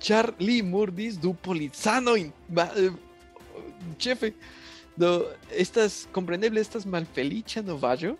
ĉar 0.02 0.32
li 0.40 0.62
murdis 0.64 1.18
du 1.20 1.34
policanojn. 1.44 2.32
Ba, 2.48 2.68
eh, 2.76 4.30
do 4.96 5.10
estas 5.50 6.06
kompreneble 6.12 6.60
estas 6.60 6.84
malfeliĉa 6.86 7.62
novaĵo, 7.64 8.14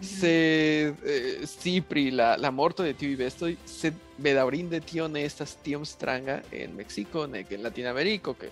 sed 0.00 0.96
eh, 1.04 1.44
sí 1.48 1.80
pri 1.84 2.10
la, 2.10 2.34
la 2.40 2.50
morto 2.50 2.84
de 2.84 2.92
tiuj 2.96 3.16
bestoj, 3.20 3.54
sed 3.68 3.96
bedaŭrinde 4.20 4.80
tio 4.84 5.08
ne 5.08 5.24
estas 5.28 5.56
tiom 5.64 5.84
stranga 5.84 6.40
en 6.52 6.76
Meksiko 6.76 7.26
nek 7.28 7.52
en 7.52 7.64
Latinameriko, 7.66 8.34
ke 8.36 8.48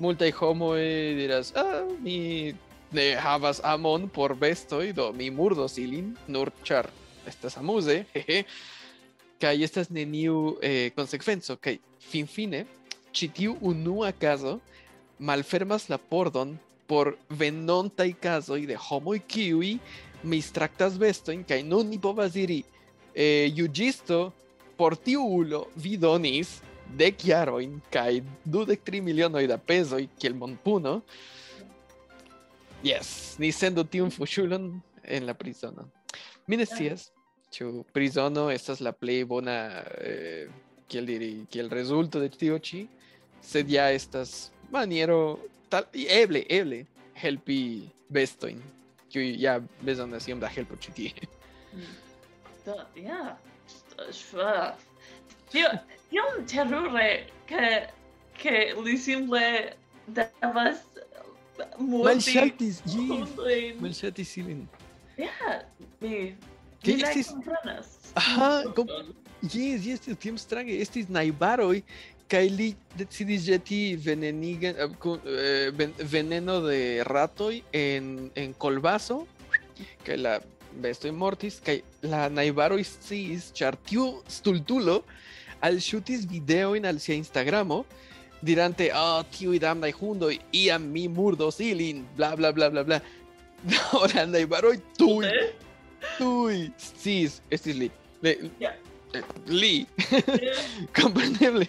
multaj 0.00 0.30
homoj 0.40 0.80
diras, 1.16 1.54
ah, 1.56 1.86
mi 2.04 2.52
ne 2.92 3.14
havas 3.16 3.60
amon 3.64 4.08
por 4.08 4.34
bestoj, 4.34 4.92
do 4.92 5.12
mi 5.12 5.30
murdos 5.30 5.78
ilin, 5.78 6.14
nur 6.28 6.50
ĉar 6.66 6.88
estas 7.28 7.56
amuze, 7.60 8.04
jeje. 8.14 8.44
Kaj 9.40 9.54
estas 9.64 9.88
neniu 9.88 10.58
eh, 10.62 10.90
konsekvenco, 10.96 11.56
kaj 11.56 11.78
finfine 12.10 12.66
ĉi 13.12 13.28
tiu 13.34 13.56
unua 13.60 14.12
kazo 14.12 14.58
malfermas 15.18 15.88
la 15.88 15.98
pordon 15.98 16.56
por 16.86 17.14
venontaj 17.30 18.10
kazoj 18.22 18.64
de 18.66 18.76
homoj 18.76 19.18
kiuj 19.30 19.76
mistraktas 20.22 20.98
bestojn 20.98 21.44
kaj 21.48 21.62
nun 21.62 21.88
ni 21.90 21.98
povas 21.98 22.34
diri 22.34 22.60
eh, 23.14 23.48
juĝisto 23.56 24.20
por 24.76 24.96
tiu 24.96 25.24
ulo 25.40 25.66
vi 25.76 25.96
donis 25.96 26.58
dek 26.96 27.24
jarojn 27.24 27.78
kaj 27.92 28.22
dudek 28.44 28.82
tri 28.84 29.00
milionoj 29.00 29.46
da 29.46 29.58
pezoj 29.58 30.06
kiel 30.18 30.34
monpuno. 30.34 31.00
Yes, 32.82 33.36
ni 33.38 33.50
sendu 33.52 33.84
tiun 33.84 34.08
fuŝulon 34.08 34.70
en 35.04 35.26
la 35.28 35.34
prizono. 35.36 35.84
Mi 36.48 36.56
ne 36.56 36.64
scias 36.64 37.10
ĉu 37.52 37.84
prizono 37.92 38.46
estas 38.50 38.80
la 38.80 38.92
plej 38.96 39.24
bona 39.28 39.56
eh, 40.00 40.48
kiel 40.88 41.06
diri 41.06 41.30
kiel 41.52 41.68
rezulto 41.68 42.22
de 42.22 42.30
tio 42.32 42.56
ĉi, 42.58 42.86
sed 43.44 43.70
ja 43.70 43.90
estas 43.92 44.50
maniero 44.72 45.38
tal 45.68 45.84
eble 45.92 46.44
eble 46.48 46.84
helpi 47.20 47.60
bestojn 48.08 48.62
kiuj 49.12 49.28
ja 49.42 49.58
bezonas 49.84 50.28
iom 50.28 50.40
da 50.40 50.48
helpo 50.48 50.78
ĉi 50.80 50.96
tie. 50.96 51.28
Ja. 52.96 53.36
Tio, 55.50 55.68
tiom 56.08 56.44
terure 56.46 57.26
che 57.46 57.90
che 58.38 58.72
li 58.84 58.96
simple 58.96 59.76
devas 60.06 60.89
murdi 61.78 62.04
Malŝaltis, 62.08 62.82
ĝi 62.86 63.06
hundojn. 63.08 63.80
malŝatis 63.80 64.36
ilin. 64.36 64.68
Ja, 65.18 65.60
mi 66.00 66.34
Ke 66.82 66.94
mi 66.94 67.02
ne 67.02 67.08
estis- 67.08 67.28
komprenas. 67.32 67.86
Aha, 68.14 68.62
kom- 68.74 68.88
Jes, 69.42 69.84
jes, 69.86 70.00
tiom 70.20 70.36
strange 70.38 70.74
estis 70.80 71.06
najbaroj 71.08 71.82
kaj 72.28 72.48
li 72.50 72.74
decidis 72.96 73.42
ĵeti 73.48 73.96
venenigan 73.96 74.74
eh, 74.76 74.88
kun- 75.00 75.20
eh, 75.26 75.70
ven- 75.72 75.94
veneno 75.98 76.60
de 76.60 77.02
ratoj 77.04 77.62
en 77.72 78.30
en 78.34 78.52
kolbaso 78.54 79.26
kaj 80.04 80.16
la 80.16 80.34
bestoj 80.80 81.10
mortis 81.12 81.56
kaj 81.64 81.80
la 82.02 82.28
najbaroj 82.28 82.84
sciis 82.84 83.50
ĉar 83.52 83.76
tiu 83.88 84.22
stultulo 84.28 85.02
alŝutis 85.60 86.26
videojn 86.30 86.84
al 86.86 86.98
sia 87.00 87.14
Instagramo 87.14 87.84
dirante 88.42 88.90
ah 88.94 89.22
tiuj 89.32 89.58
damnaj 89.60 89.92
hundoj 90.00 90.34
iam 90.52 90.82
mi 90.92 91.08
murdos 91.08 91.60
ilin 91.60 92.04
bla 92.16 92.34
bla 92.36 92.52
bla 92.52 92.70
bla 92.70 92.84
bla 92.84 93.00
Do 93.70 94.06
la 94.14 94.24
najbaroj 94.26 94.76
tuj 94.98 95.26
Eh? 95.28 95.50
tuj 96.18 96.70
sciis 96.78 97.40
estis 97.50 97.76
li 97.76 97.90
Ja. 98.60 98.72
eh, 99.14 99.22
li 99.46 99.86
Compreneble. 100.96 101.66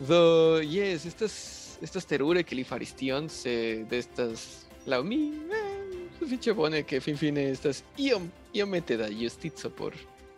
Do, 0.00 0.60
yes, 0.62 1.06
estas, 1.06 1.78
estas 1.82 2.04
terure 2.04 2.42
que 2.44 2.56
li 2.58 2.64
faris 2.66 2.92
tion, 2.98 3.28
sed 3.30 3.92
estas, 3.94 4.66
laŭ 4.90 5.00
mi, 5.06 5.18
eh, 5.54 6.08
sufiĉe 6.18 6.52
bone, 6.58 6.82
ke 6.82 7.00
finfine 7.00 7.46
estas 7.52 7.82
iom, 7.98 8.26
iomete 8.54 8.96
da 9.00 9.06
justico 9.08 9.70
por, 9.70 9.94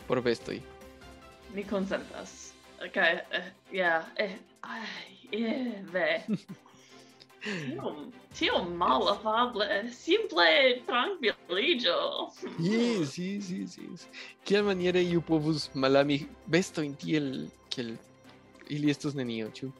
por 0.06 0.20
bestoj. 0.22 0.60
Mi 1.54 1.64
konsentas. 1.64 2.52
Okay, 2.84 3.18
eh, 3.32 3.48
ja, 3.72 4.04
eh, 4.20 4.36
ai, 4.62 5.15
Ieve. 5.32 6.22
Tio 7.46 7.92
tiom 8.38 8.72
malafable, 8.76 9.90
simple 9.92 10.82
tranquilligio. 10.86 12.32
Yes, 12.58 13.18
yes, 13.18 13.50
yes, 13.50 13.78
yes. 13.78 14.06
Kiel 14.44 14.64
maniere 14.66 15.02
iu 15.02 15.22
povus 15.22 15.70
malami 15.74 16.26
bestoin 16.50 16.96
tiel, 16.98 17.46
kiel 17.70 17.94
ili 18.68 18.90
estos 18.90 19.14
nenio, 19.14 19.50
ĉu? 19.54 19.70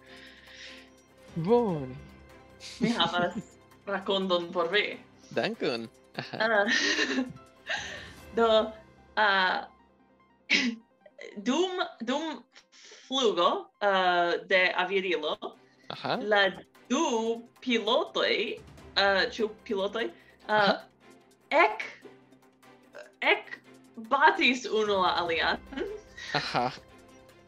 Bone. 1.37 1.97
Mi 2.81 2.95
havas 2.95 3.35
rakonton 3.87 4.53
por 4.53 4.71
vi. 4.73 4.97
Dankon. 5.31 5.89
Uh, 6.17 6.71
do, 8.37 8.49
uh, 9.19 9.65
dum, 11.49 11.83
dum 12.01 12.45
flugo 13.09 13.71
uh, 13.83 14.47
de 14.49 14.73
avirilo. 14.75 15.37
Aha. 15.91 16.19
La 16.23 16.51
du 16.91 17.43
pilotoi, 17.61 18.59
uh, 18.97 19.23
ĉu 19.31 19.49
pilotoi, 19.65 20.11
uh, 20.49 20.75
ec, 21.51 21.87
ec 23.23 23.61
batis 24.11 24.67
uno 24.67 25.01
la 25.05 25.15
alian. 25.23 25.63
Aha. 26.35 26.71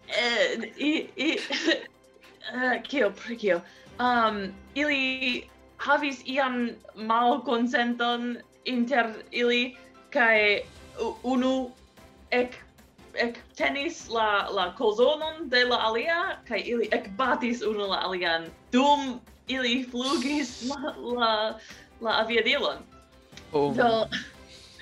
Eh, 0.09 0.71
i, 0.77 0.93
i, 1.17 1.39
uh, 2.55 2.83
kio, 2.83 3.11
pre 3.11 3.37
kio. 3.37 3.61
Um, 4.01 4.55
ili 4.75 5.49
havis 5.77 6.23
iam 6.25 6.71
mal 6.95 7.43
consenton 7.45 8.39
inter 8.65 9.13
ili, 9.31 9.77
kai 10.11 10.63
unu 11.23 11.71
ec 12.31 12.57
ec 13.19 13.39
tenis 13.57 14.09
la 14.09 14.49
la 14.51 14.73
kozonon 14.79 15.49
de 15.49 15.65
la 15.65 15.77
alia 15.89 16.39
kai 16.49 16.61
ili 16.61 16.89
ec 16.93 17.11
batis 17.17 17.63
unu 17.63 17.89
la 17.89 18.03
alian. 18.07 18.51
Dum 18.73 19.21
ili 19.49 19.85
flugis 19.85 20.69
la 20.69 20.95
la 20.97 21.59
la 22.01 22.11
aviadilon. 22.23 22.83
Oh. 23.53 23.73
do 23.73 24.05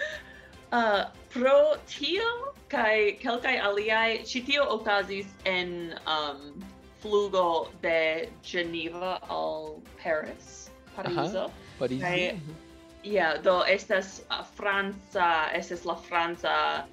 uh, 0.72 1.04
pro 1.30 1.76
tio 1.86 2.54
kai 2.68 3.18
kelkai 3.22 3.60
aliai 3.60 4.24
citio 4.24 4.64
okazis 4.68 5.26
en 5.44 5.94
um, 6.06 6.64
flugo 7.00 7.68
de 7.82 8.28
Geneva 8.42 9.20
al 9.28 9.82
Paris 10.02 10.70
Parizo. 10.96 11.50
Parizo. 11.78 12.00
Kai, 12.00 12.40
yeah 13.02 13.36
do 13.42 13.62
estas 13.62 14.22
uh, 14.30 14.42
Franza 14.42 15.50
estas 15.54 15.84
la 15.84 15.94
Franza 15.94 16.84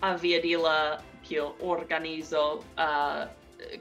aviadila 0.00 1.00
kio 1.28 1.54
organizo 1.60 2.62
uh, 2.78 3.26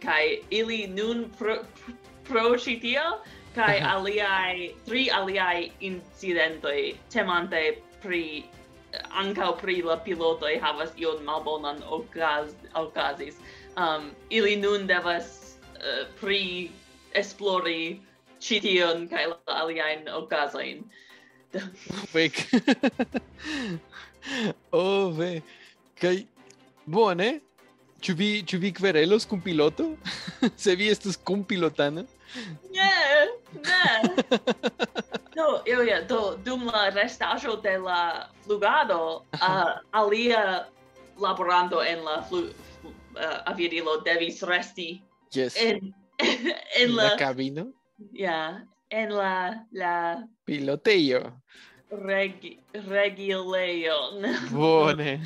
kai 0.03 0.41
ili 0.49 0.87
nun 0.87 1.29
pro, 1.37 1.57
pro 2.23 2.57
citia 2.57 3.19
kai 3.55 3.79
aliai 3.79 4.75
tri 4.85 5.09
aliai 5.09 5.71
incidentoi 5.79 6.97
temante 7.09 7.77
pri 8.01 8.45
ankaŭ 9.21 9.51
pri 9.61 9.81
la 9.81 9.97
pilotoj 9.97 10.59
havas 10.61 10.91
ion 10.97 11.23
malbonan 11.25 11.81
okaz 11.83 12.53
okazis. 12.73 13.35
Um, 13.77 14.11
ili 14.29 14.55
nun 14.55 14.87
devas 14.87 15.57
uh, 15.75 16.07
pri 16.19 16.71
esplori 17.13 17.99
ĉi 18.41 18.61
tion 18.61 19.07
kaj 19.09 19.25
la 19.33 19.59
aliajn 19.61 20.09
okazojn. 20.09 20.83
oh, 21.57 22.05
ve. 22.13 22.29
Oh, 24.71 25.17
ve. 25.17 25.41
Kai 25.97 26.27
bone, 26.85 27.39
ĉu 28.05 28.13
vi 28.17 28.29
ĉu 28.45 28.59
vi 28.61 28.69
kverelos 28.73 29.25
kun 29.25 29.41
piloto? 29.41 29.89
Se 30.63 30.75
vi 30.75 30.91
estas 30.93 31.17
kun 31.17 31.43
pilotano? 31.43 32.03
Ne, 32.75 32.91
ne. 33.65 34.11
Do, 35.33 35.47
jo, 35.65 35.81
ja, 35.87 36.01
do 36.05 36.35
dum 36.45 36.67
la 36.69 36.89
restaĵo 36.93 37.55
de 37.63 37.77
la 37.81 38.29
flugado, 38.45 39.23
uh, 39.41 39.73
alia 40.01 40.67
laborando 41.17 41.81
en 41.81 42.03
la 42.05 42.21
flu, 42.29 42.43
uh, 42.83 43.41
aviadilo 43.49 44.01
devis 44.05 44.43
resti. 44.43 45.01
Yes. 45.33 45.57
En, 45.67 45.93
en 46.81 46.95
la, 46.95 47.11
la 47.11 47.17
cabino? 47.17 47.67
Ja, 48.17 48.65
en 48.89 49.11
la 49.13 49.65
la 49.71 50.23
pilotejo. 50.45 51.19
Reg, 51.91 52.57
regilejon. 52.73 54.25
Bone. 54.49 55.21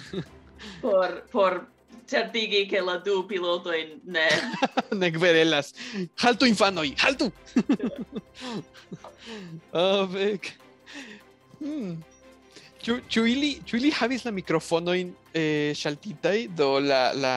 Por, 0.82 1.24
por 1.32 1.68
certigi 2.12 2.68
que 2.68 2.82
la 2.82 2.98
du 3.00 3.26
pilotoj 3.28 3.80
ne 4.06 4.28
ne 5.02 5.12
kverelas. 5.12 5.74
Haltu 6.20 6.46
infanoj, 6.46 6.90
haltu. 7.00 7.32
oh, 9.82 10.08
vek. 10.12 10.52
Hmm. 11.60 12.00
Ĉu 12.82 12.98
ĉu 13.14 13.26
ili 13.30 13.52
ĉu 13.66 13.78
ili 13.78 13.92
havis 13.94 14.26
la 14.26 14.34
mikrofonojn 14.34 15.14
eh, 15.38 15.72
ŝaltitaj 15.78 16.38
do 16.58 16.74
la 16.82 17.02
la 17.14 17.36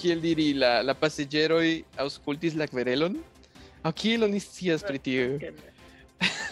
kiel 0.00 0.20
diri 0.20 0.52
la 0.60 0.80
la 0.84 0.94
pasaĝeroj 0.94 1.66
aŭskultis 2.04 2.56
la 2.60 2.68
kverelon? 2.68 3.16
Aŭ 3.82 3.92
kiel 3.96 4.28
oni 4.28 4.40
scias 4.44 4.84
pri 4.84 5.00
tio? 5.00 5.38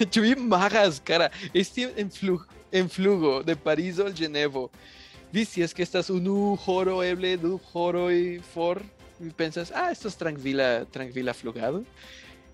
Ĉu 0.01 0.23
vi 0.25 0.33
imagas, 0.33 1.03
cara, 1.05 1.29
esti 1.53 1.85
en, 2.01 2.09
flug, 2.13 2.47
en 2.73 2.89
flugo 2.89 3.43
de 3.43 3.57
Parizo 3.57 4.07
al 4.07 4.15
Ĝenevo. 4.15 4.69
Vi 5.33 5.45
scias 5.45 5.75
que 5.75 5.83
estas 5.83 6.09
unu 6.11 6.57
horo 6.67 7.03
eble 7.05 7.37
du 7.37 7.59
horoj 7.73 8.41
for. 8.55 8.83
Vi 9.21 9.31
pensas, 9.37 9.73
ah, 9.75 9.91
estos 9.91 10.17
trankvila 10.17 10.85
trankvila 10.95 11.35
flugado. 11.35 11.83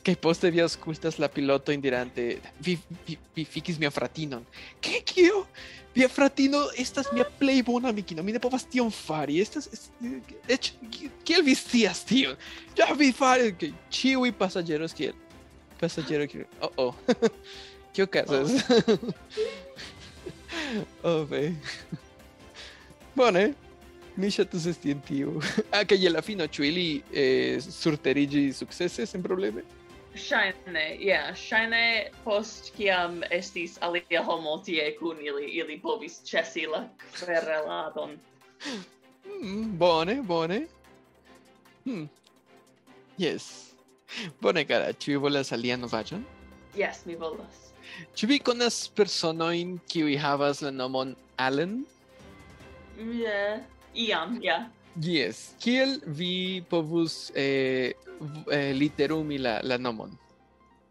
Kaj 0.05 0.17
poste 0.21 0.51
vi 0.53 0.61
aŭskultas 0.61 1.19
la 1.19 1.29
piloto 1.33 1.73
indirante, 1.73 2.39
vi, 2.61 2.75
vi, 3.07 3.17
vi 3.37 3.45
fikis 3.49 3.79
mia 3.81 3.91
fratinon. 3.91 4.45
Ke 4.85 5.01
kio? 5.07 5.47
Via 5.95 6.09
fratino 6.11 6.65
estas 6.77 7.13
mia 7.15 7.25
plej 7.39 7.63
bona 7.65 7.89
amikino. 7.89 8.23
Mi 8.23 8.33
ne 8.35 8.41
povas 8.43 8.65
tion 8.69 8.91
fari. 8.91 9.39
Estas 9.41 9.69
es- 9.73 9.91
eĉ 10.51 10.73
kiel 11.25 11.45
vi 11.47 11.55
scias 11.55 12.03
tion? 12.05 12.35
Ja 12.77 12.91
vi 12.99 13.13
fari 13.13 13.53
ke 13.57 13.71
ĉiuj 13.91 14.33
pasaĝeros 14.39 14.93
kiel 14.97 15.15
pasaĝero 15.81 16.27
kiel 16.31 16.45
oh 16.63 16.71
oh. 16.77 16.95
Kio 17.95 18.05
okazas? 18.09 18.51
oh 18.73 19.13
Oh, 21.03 21.31
ve. 21.31 21.53
Bone. 23.15 23.53
Mi 24.17 24.31
ŝatus 24.31 24.67
esti 24.71 24.93
en 24.95 25.01
tiu. 25.03 25.41
Ah, 25.75 25.83
kaj 25.87 25.99
je 25.99 26.11
la 26.11 26.23
fino 26.23 26.47
ĉu 26.47 26.65
ili 26.65 26.89
eh, 27.13 27.61
surteriĝi 27.61 28.53
sukcese 28.53 29.07
sen 29.07 29.23
probleme? 29.23 29.65
Ŝajne, 30.15 30.85
yeah. 31.03 31.33
ŝajne 31.35 32.11
post 32.23 32.71
kiam 32.77 33.23
estis 33.35 33.75
alia 33.83 34.23
homo 34.23 34.61
tie 34.63 34.93
kun 35.01 35.19
ili, 35.19 35.49
ili 35.59 35.81
povis 35.83 36.21
ĉesi 36.23 36.69
la 36.71 36.85
kvereladon. 37.17 38.15
Mm, 39.27 39.75
bone, 39.79 40.21
bone. 40.23 40.61
Hmm. 41.85 42.07
Yes. 43.19 43.75
Bone, 44.41 44.63
cara, 44.65 44.93
ĉu 44.93 45.17
vi 45.17 45.21
volas 45.27 45.53
alian 45.53 45.83
novaĵon? 45.83 46.23
Yes, 46.79 47.03
mi 47.07 47.19
volas. 47.19 47.74
Ĉu 48.15 48.31
vi 48.31 48.39
konas 48.43 48.89
personojn 48.97 49.79
kiuj 49.91 50.17
havas 50.23 50.63
la 50.65 50.71
nomon 50.75 51.15
Allen? 51.39 51.83
Yeah. 52.99 53.63
Iam, 53.95 54.39
ja. 54.43 54.65
Yeah. 54.65 54.73
Yes. 55.01 55.55
Kiel 55.59 55.99
vi 56.07 56.63
povus 56.71 57.33
eh, 57.35 57.95
eh, 58.51 58.73
literumi 58.75 59.39
la, 59.39 59.59
la 59.63 59.79
nomon? 59.79 60.13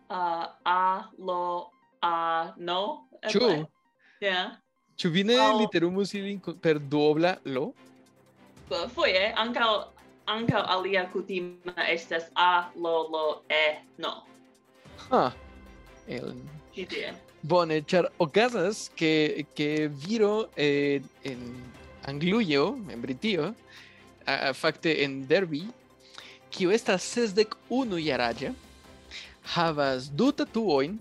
Uh, 0.09 0.45
a, 0.65 1.07
lo, 1.17 1.71
a, 2.03 2.53
no. 2.57 3.07
Ĉu? 3.31 3.47
Yeah. 4.23 4.59
Ĉu 4.99 5.09
vi 5.09 5.23
ne 5.23 5.39
oh. 5.39 5.55
literumus 5.61 6.13
ilin 6.19 6.41
per 6.61 6.79
duobla 6.79 7.37
lo? 7.45 7.71
Foje, 8.95 9.31
ankaŭ 9.37 9.69
ankaŭ 10.31 10.61
alia 10.75 11.05
kutima 11.13 11.87
estas 11.87 12.29
a, 12.35 12.69
lo, 12.75 13.07
lo, 13.11 13.23
e, 13.51 13.79
no. 13.97 14.13
Ha. 15.09 15.29
Ellen. 16.07 16.62
Bone, 17.43 17.81
ĉar 17.85 18.07
okazas 18.23 18.87
ke 18.97 19.45
ke 19.53 19.87
viro 20.05 20.47
eh, 20.55 21.01
en 21.27 21.39
Anglujo, 22.07 22.77
en 22.89 23.01
Britio, 23.01 23.53
a, 24.25 24.53
fakte 24.57 25.03
en 25.03 25.27
Derby, 25.27 25.67
kiu 26.49 26.71
estas 26.71 27.03
sesdek 27.03 27.53
unu 27.69 27.99
jaraĝa, 28.01 28.53
havas 29.53 30.09
du 30.09 30.31
tatuojn, 30.31 30.97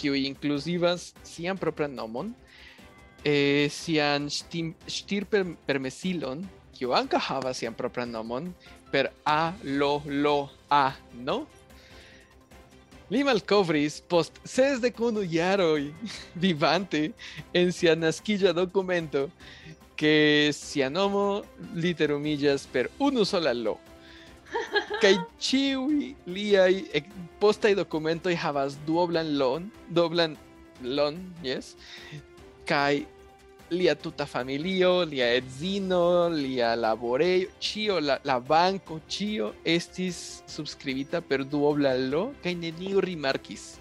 kiuj 0.00 0.24
inkluzivas 0.24 1.12
sian 1.26 1.58
propran 1.60 1.94
nomon, 1.94 2.34
eh, 3.24 3.68
sian 3.68 4.28
ŝtirpermesilon, 4.30 6.48
kiu 6.78 6.92
ankaŭ 6.96 7.20
havas 7.28 7.58
sian 7.60 7.74
propran 7.76 8.10
nomon, 8.14 8.54
per 8.90 9.12
A, 9.26 9.52
Lo, 9.64 10.02
Lo, 10.06 10.48
A, 10.70 10.92
no? 11.12 11.46
Li 13.10 13.24
malkovris 13.26 13.98
post 14.06 14.38
sesdek 14.46 15.00
unu 15.02 15.24
jaroj 15.26 15.90
vivante 16.44 17.10
en 17.54 17.72
sia 17.74 17.96
naskiĝa 17.98 18.52
dokumento 18.54 19.26
ke 19.98 20.50
sia 20.56 20.88
nomo 20.88 21.42
literumiĝas 21.74 22.68
per 22.72 22.88
unu 22.98 23.26
sola 23.26 23.52
Lo. 23.52 23.76
Kai 25.02 25.16
chiwi 25.38 26.14
liai 26.26 26.86
ek 26.94 27.10
posta 27.42 27.70
y 27.70 27.74
documento 27.74 28.30
y 28.30 28.36
havas 28.36 28.78
duoblan 28.86 29.36
lon, 29.38 29.70
doblan 29.88 30.36
lon, 30.82 31.18
yes. 31.42 31.74
Kai 32.66 33.06
lia 33.70 33.94
tuta 33.94 34.26
familio, 34.26 35.04
lia 35.04 35.28
edzino, 35.38 36.28
lia 36.28 36.74
laborejo, 36.76 37.50
ĉio 37.62 38.00
la, 38.02 38.18
la 38.26 38.38
banko, 38.40 39.00
ĉio 39.08 39.52
estis 39.64 40.42
subskribita 40.50 41.22
per 41.22 41.44
duobla 41.46 41.94
lo 42.10 42.30
kaj 42.42 42.56
neniu 42.58 43.02
rimarkis. 43.04 43.76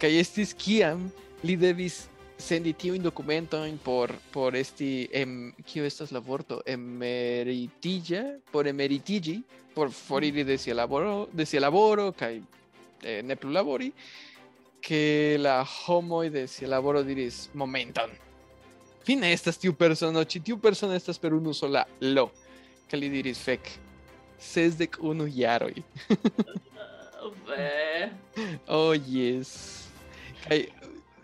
Kaj 0.00 0.12
estis 0.22 0.56
kiam 0.58 1.10
li 1.44 1.58
devis 1.60 2.06
sendi 2.42 2.72
tiujn 2.74 3.02
dokumentojn 3.02 3.78
por 3.84 4.10
por 4.32 4.56
esti 4.56 5.08
em 5.12 5.52
kio 5.66 5.84
estas 5.86 6.10
la 6.12 6.18
vorto 6.18 6.60
emeritilla 6.66 8.22
por 8.50 8.66
emeritiĝi 8.66 9.36
por 9.74 9.92
foriri 9.94 10.44
de 10.44 10.58
sia 10.58 10.74
laboro 10.74 11.28
de 11.32 11.46
sia 11.46 11.60
laboro 11.60 12.10
kaj 12.12 12.34
eh, 13.02 13.22
ne 13.22 13.36
plu 13.36 13.54
labori 13.54 13.92
que 14.82 15.38
la 15.38 15.62
homoj 15.62 16.30
de 16.30 16.46
sia 16.48 16.68
laboro 16.68 17.02
diris 17.06 17.48
momenton 17.54 18.10
fine 19.06 19.32
estas 19.32 19.58
tiu 19.58 19.74
persono 19.74 20.24
ĉi 20.24 20.42
tiu 20.50 20.58
persono 20.58 20.94
estas 20.94 21.18
per 21.18 21.34
unu 21.34 21.54
sola 21.54 21.84
lo 22.00 22.28
kaj 22.90 23.00
li 23.00 23.08
diris 23.08 23.40
fek 23.40 23.70
sesdek 24.42 24.98
unu 25.00 25.28
jaroj. 25.30 25.74
Oh 28.66 28.94
yes. 28.94 29.50
Kaj 30.42 30.58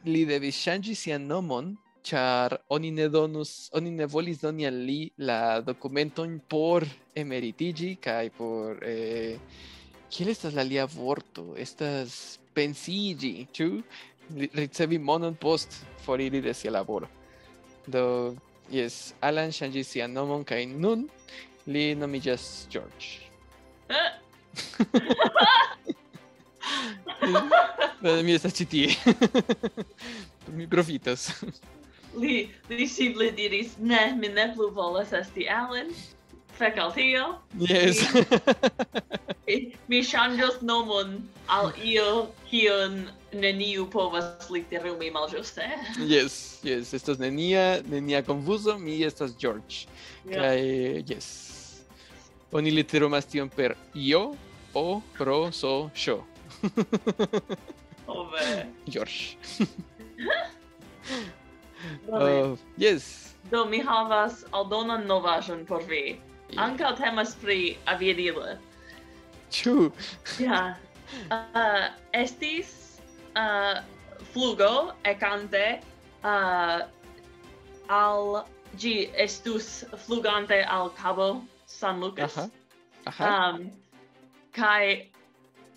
li 0.06 0.22
devis 0.28 0.58
ŝanĝi 0.62 0.94
sian 0.94 1.24
nomon, 1.26 1.72
ĉar 2.06 2.54
oni 2.74 2.92
ne 2.94 3.08
donus, 3.12 3.70
oni 3.74 3.90
ne 3.96 4.06
volis 4.06 4.38
doni 4.42 4.68
al 4.68 4.78
li 4.86 5.00
la 5.18 5.58
dokumentojn 5.64 6.38
por 6.48 6.86
emeritiĝi 7.18 7.90
kaj 8.04 8.30
por 8.38 8.78
eh, 8.86 9.40
kiel 10.08 10.32
estas 10.32 10.54
la 10.54 10.64
lia 10.68 10.86
vorto? 10.86 11.50
Estas 11.58 12.38
pensiĝi, 12.54 13.34
ĉu? 13.52 13.70
Ricevi 14.54 14.98
monon 15.00 15.34
post 15.40 15.80
foriri 16.04 16.40
de 16.44 16.54
sia 16.54 16.70
laboro. 16.70 17.17
Do, 17.88 18.37
yes, 18.68 19.14
Alan 19.24 19.48
ŝanĝis 19.55 19.94
sian 19.94 20.12
nomon 20.12 20.42
kaj 20.44 20.66
nun 20.68 21.07
li 21.72 21.94
nomiĝas 21.96 22.66
George. 22.68 23.24
Bene, 27.22 27.40
eh? 28.12 28.22
mi 28.27 28.35
estas 28.35 28.53
ĉi 28.59 28.66
tie. 28.68 28.92
mi 30.59 30.68
profitas. 30.68 31.31
Li 32.18 32.37
li 32.68 32.88
simple 32.88 33.31
diris, 33.37 33.79
ne, 33.81 34.12
mi 34.20 34.29
ne 34.37 34.51
plu 34.53 34.68
volas 34.77 35.12
esti 35.16 35.48
Alan. 35.48 35.88
Fek 36.59 36.77
al 36.83 36.92
tio. 36.92 37.24
Yes. 37.62 38.03
Mi, 39.46 39.57
mi 39.88 40.03
ŝanĝos 40.05 40.61
nomon 40.66 41.22
al 41.48 41.72
io 41.81 42.27
kiun 42.51 43.07
neniu 43.32 43.86
povas 43.90 44.48
literumi 44.50 45.10
malĝuste. 45.12 45.66
Yes, 46.14 46.60
yes, 46.64 46.94
estas 46.96 47.18
nenia, 47.18 47.80
nenia 47.88 48.22
konfuzo, 48.22 48.78
mi 48.78 49.02
estas 49.04 49.36
George. 49.38 49.86
Yeah. 50.24 50.40
Kaj 50.40 50.58
yes. 51.08 51.28
Oni 52.52 52.70
literumas 52.72 53.26
tion 53.28 53.48
per 53.52 53.76
io, 53.94 54.34
o, 54.74 55.00
pro, 55.16 55.50
so, 55.52 55.90
sho. 55.94 56.22
Ove. 58.06 58.66
George. 58.92 59.36
uh, 62.08 62.56
yes. 62.76 63.34
Do 63.50 63.64
mi 63.64 63.80
havas 63.84 64.44
aldonan 64.52 65.06
novaĵon 65.06 65.66
por 65.68 65.84
vi. 65.88 66.18
Yeah. 66.48 66.64
Ankaŭ 66.64 66.96
temas 66.96 67.36
pri 67.36 67.76
aviadilo. 67.84 68.56
Ĉu? 69.52 69.90
Ja. 70.40 70.48
Yeah. 70.48 70.76
Uh, 71.32 71.88
estis 72.12 72.88
uh, 73.36 73.82
flugo 74.32 74.92
ecante 75.04 75.80
uh, 76.24 76.80
al 77.88 78.44
gi 78.76 79.10
estus 79.14 79.84
flugante 80.06 80.62
al 80.62 80.90
Cabo 80.94 81.44
San 81.66 82.00
Lucas. 82.00 82.36
Aha. 82.36 82.50
Aha. 83.06 83.50
Um, 83.50 83.70
kai 84.52 85.10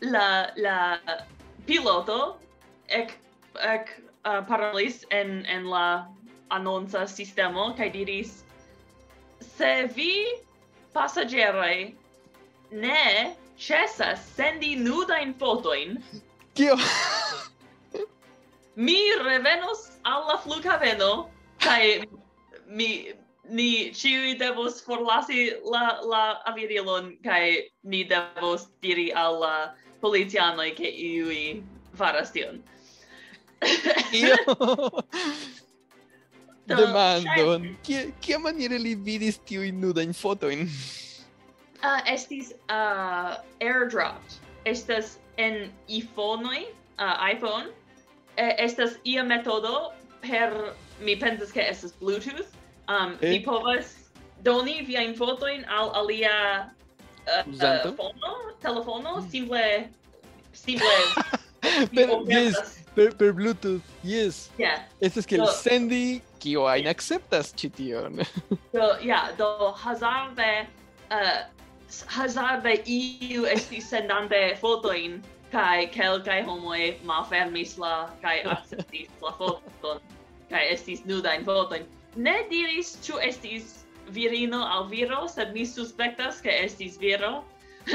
la 0.01 0.51
la 0.57 0.99
piloto 1.65 2.37
ec 2.89 3.17
ec 3.59 4.01
uh, 4.25 4.41
parolis 4.41 5.05
en 5.11 5.45
en 5.45 5.65
la 5.65 6.05
annonza 6.51 7.07
sistemo 7.07 7.73
kai 7.77 7.89
diris 7.89 8.43
se 9.39 9.87
vi 9.95 10.41
passageroi 10.93 11.95
ne 12.71 13.35
cesas 13.57 14.19
sendi 14.35 14.75
nudain 14.75 15.33
fotoin 15.33 16.03
Kio? 16.53 16.75
mi 18.75 19.13
revenos 19.23 19.99
alla 20.03 20.37
flughaveno 20.37 21.29
kai 21.59 22.07
mi 22.67 23.13
ni 23.49 23.91
ciui 23.93 24.37
devos 24.39 24.81
forlasi 24.81 25.51
la 25.63 25.99
la 26.01 26.41
avirilon 26.45 27.17
kai 27.23 27.69
ni 27.83 28.03
devos 28.03 28.69
diri 28.81 29.11
alla 29.11 29.75
policianoi 30.01 30.73
che 30.73 30.87
iui 30.87 31.63
faras 31.93 32.31
tion. 32.31 32.63
Io 34.11 34.35
demando, 36.65 37.61
che 37.83 38.13
che 38.19 38.37
maniere 38.37 38.77
li 38.77 38.95
vidi 38.95 39.29
vidis 39.29 39.39
in 39.49 39.79
nuda 39.79 40.01
in 40.01 40.13
foto 40.13 40.49
in? 40.49 40.61
Uh, 41.81 41.85
ah, 41.85 42.01
estis 42.05 42.53
uh, 42.69 43.37
airdropped. 43.59 44.39
Estas 44.63 45.17
en 45.37 45.71
iPhonoj, 45.87 46.65
uh, 46.99 47.15
iPhone. 47.31 47.69
Eh, 48.37 48.55
estas 48.57 48.97
ia 49.03 49.23
metodo 49.23 49.91
per 50.21 50.73
mi 50.99 51.15
pensas 51.15 51.51
ke 51.51 51.61
estas 51.61 51.91
Bluetooth. 51.99 52.47
Um, 52.87 53.17
Eh? 53.21 53.29
Mi 53.29 53.39
povas 53.45 53.95
doni 54.43 54.81
viajn 54.87 55.13
fotojn 55.15 55.65
al 55.69 55.91
alia 55.95 56.71
uh, 57.27 57.43
uh, 57.47 57.93
fono, 57.95 58.31
telefono, 58.61 59.21
simple 59.29 59.89
simple 60.53 60.87
mi 61.91 62.03
Per, 62.03 62.09
yes, 62.27 62.83
per, 62.95 63.11
per 63.15 63.31
Bluetooth, 63.33 63.81
yes. 64.03 64.49
Yeah. 64.57 64.83
Estas 64.99 65.25
que 65.25 65.35
el 65.35 65.45
Do- 65.45 65.51
sendi, 65.51 66.21
kio 66.39 66.65
ajn 66.67 66.87
akceptas 66.89 67.53
ĉi 67.55 67.69
tion. 67.77 68.19
Do, 68.73 68.87
ja, 69.05 69.29
do 69.37 69.71
hazarde, 69.77 70.65
uh, 71.11 71.45
hazarde 72.07 72.73
iu 72.85 73.45
estis 73.45 73.89
sendante 73.89 74.41
fotoin 74.61 75.21
kai 75.51 75.87
kelkai 75.95 76.41
homoi 76.47 76.97
malfermis 77.03 77.77
la 77.77 78.09
kai 78.21 78.37
acceptis 78.55 79.09
la 79.21 79.31
foton 79.37 80.01
kai 80.49 80.63
estis 80.73 81.05
nuda 81.05 81.35
in 81.39 81.45
fotoin 81.45 81.87
ne 82.15 82.35
diris 82.49 82.97
ĉu 83.07 83.19
estis 83.29 83.65
virino 84.17 84.61
al 84.75 84.89
viro 84.89 85.27
sed 85.27 85.53
mi 85.53 85.65
suspektas 85.65 86.41
ke 86.41 86.51
estis 86.65 86.99
viro 86.99 87.33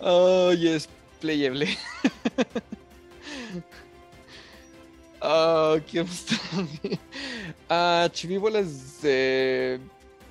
oh 0.00 0.50
yes 0.50 0.88
playable. 1.24 1.64
oh, 5.22 5.80
uh, 5.80 5.80
kiam 5.88 6.08
stami? 6.12 6.98
Ah, 7.72 8.04
uh, 8.04 8.12
ĉu 8.12 8.28
vi 8.28 8.36
volas 8.42 8.74
eh, 9.08 9.80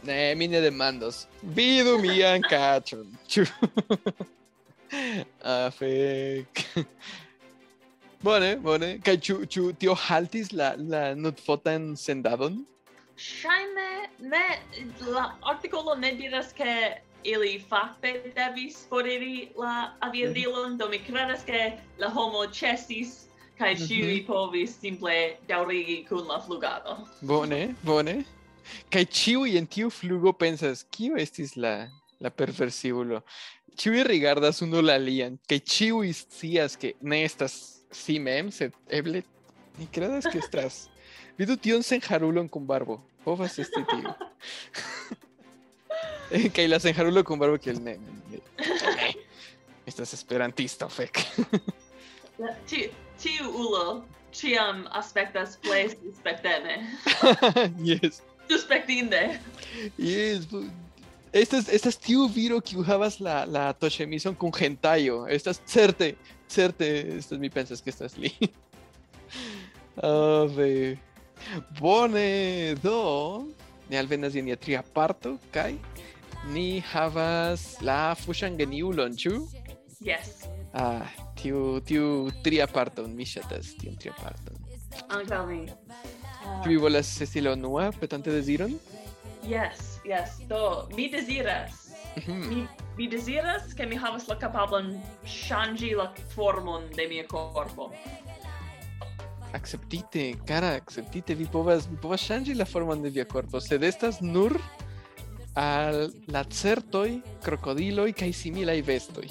Ne, 0.03 0.35
mi 0.35 0.47
ne 0.47 0.61
demandos. 0.61 1.27
Vidu 1.41 1.97
mian 2.03 2.43
kaĉon. 2.43 3.07
Ĉu? 3.31 3.45
ah, 5.51 5.69
fek. 5.71 6.63
bone, 8.27 8.57
bone. 8.65 8.89
Kaj 9.05 9.15
ĉu 9.27 9.37
ĉu 9.55 9.63
tio 9.79 9.95
haltis 9.95 10.51
la 10.51 10.73
la 10.77 11.05
nutfotan 11.15 11.93
sendadon? 11.95 12.59
Ŝajne 13.15 13.89
ne 14.33 14.43
la 15.07 15.25
artikolo 15.53 15.95
ne 15.95 16.11
diras 16.19 16.51
ke 16.57 16.75
ili 17.23 17.55
fakte 17.69 18.33
devis 18.35 18.83
foriri 18.89 19.49
la 19.55 19.93
aviadilon, 20.03 20.77
do 20.77 20.89
mi 20.91 20.99
kredas 20.99 21.45
ke 21.47 21.65
la 21.99 22.09
homo 22.11 22.43
ĉesis 22.51 23.21
kaj 23.57 23.75
ĉiuj 23.85 24.15
mhm. 24.17 24.25
povis 24.27 24.75
simple 24.83 25.17
daŭrigi 25.47 26.01
kun 26.09 26.27
la 26.27 26.41
flugado. 26.43 26.97
Bone, 27.21 27.67
bone. 27.87 28.23
Kaj 28.93 29.03
ĉiuj 29.19 29.57
en 29.59 29.67
tiu 29.67 29.89
flugo 29.93 30.33
pensas, 30.37 30.85
kio 30.91 31.17
estis 31.19 31.55
la, 31.59 31.89
la 32.21 32.31
perversiulo? 32.31 33.21
Ĉiuj 33.79 34.03
rigardas 34.07 34.61
unu 34.65 34.83
la 34.83 34.97
alian, 34.99 35.39
kaj 35.49 35.59
ĉiuj 35.75 36.13
scias 36.19 36.77
ke 36.79 36.93
ne 37.01 37.23
estas 37.25 37.55
si 37.93 38.19
mem, 38.21 38.51
sed 38.53 38.75
eble 38.89 39.23
ni 39.79 39.87
kredas 39.91 40.29
ke 40.29 40.41
estas. 40.41 40.87
Vidu 41.39 41.57
tion 41.57 41.83
senharulon 41.83 42.49
kun 42.49 42.65
barbo. 42.69 42.99
Povas 43.25 43.59
esti 43.59 43.85
tiu. 43.91 44.13
Eh, 46.33 46.47
kaj 46.49 46.63
la 46.65 46.79
senharulo 46.81 47.21
kun 47.27 47.37
barbo 47.37 47.59
kiel 47.61 47.77
ne. 47.83 47.93
ne. 48.31 48.39
Estas 49.85 50.15
esperantisto, 50.15 50.87
fek. 50.89 51.19
Tiu 52.65 52.87
tiu 53.21 53.49
ulo 53.49 54.03
ĉiam 54.33 54.83
aspektas 54.91 55.57
plej 55.63 55.93
suspekteme. 56.01 56.79
yes. 57.85 58.21
Suspektinde. 58.49 59.39
Yes, 59.97 60.45
bu- 60.51 60.69
Estas, 61.33 61.65
estas 61.73 61.95
tiu 61.97 62.27
viro 62.29 62.59
que 62.61 62.75
havas 62.85 63.15
la, 63.19 63.39
la 63.49 63.73
toŝemison 63.73 64.35
kun 64.37 64.51
hentajo. 64.53 65.23
Estas 65.27 65.57
certe, 65.65 66.11
certe, 66.47 66.85
estas 67.17 67.39
mi 67.39 67.49
pensas 67.49 67.81
que 67.81 67.89
estas 67.89 68.17
li. 68.21 68.29
Ave. 69.97 70.97
Bone, 71.79 72.75
do, 72.83 73.47
ni 73.89 73.97
alvenas 73.97 74.35
je 74.35 74.41
nia 74.41 74.55
tria 74.55 74.83
parto, 74.93 75.37
kaj 75.51 75.73
ni 76.53 76.79
havas 76.93 77.81
la 77.81 78.13
fuŝan 78.15 78.55
geniulon, 78.57 79.17
ĉu? 79.17 79.33
Yes. 80.05 80.45
Ah, 80.73 81.09
tiu, 81.41 81.79
tiu 81.85 82.29
tria 82.43 82.67
parton, 82.67 83.09
mi 83.15 83.25
ŝatas 83.25 83.73
tiun 83.81 83.97
tria 83.99 84.13
parton. 84.21 84.57
Ankaŭ 85.09 85.45
mi. 85.49 85.63
Ah. 86.43 86.59
Ĉu 86.63 86.69
vi 86.69 86.77
volas 86.77 87.09
esti 87.21 87.41
la 87.41 87.53
unua 87.55 87.91
petante 87.99 88.31
deziron? 88.31 88.75
Yes, 89.47 89.99
yes. 90.07 90.39
Do 90.47 90.87
mi 90.95 91.09
deziras. 91.09 91.71
Mm 92.15 92.21
-hmm. 92.23 92.47
mi, 92.49 92.67
mi 92.97 93.07
deziras 93.07 93.73
ke 93.73 93.85
mi 93.85 93.95
havas 93.95 94.27
la 94.27 94.35
kapablon 94.39 95.01
ŝanĝi 95.25 95.95
la 95.95 96.13
formon 96.35 96.89
de 96.95 97.07
mia 97.07 97.27
korpo. 97.27 97.91
Acceptite, 99.53 100.33
cara, 100.47 100.67
acceptite, 100.67 101.35
vi 101.35 101.45
povas, 101.45 101.87
vi 101.89 101.97
povas 102.01 102.21
ŝanĝi 102.21 102.53
la 102.53 102.65
formon 102.65 103.01
de 103.01 103.09
via 103.09 103.25
korpo, 103.25 103.59
sed 103.59 103.83
estas 103.83 104.21
nur 104.21 104.61
al 105.53 106.09
la 106.27 106.43
certoi, 106.43 107.21
crocodiloi 107.43 108.13
kaj 108.13 108.33
similaj 108.33 108.81
vestoj. 108.81 109.27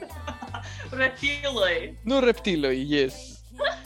reptiloj. 1.00 1.96
Nur 2.04 2.24
reptiloj, 2.24 2.76
yes. 2.96 3.14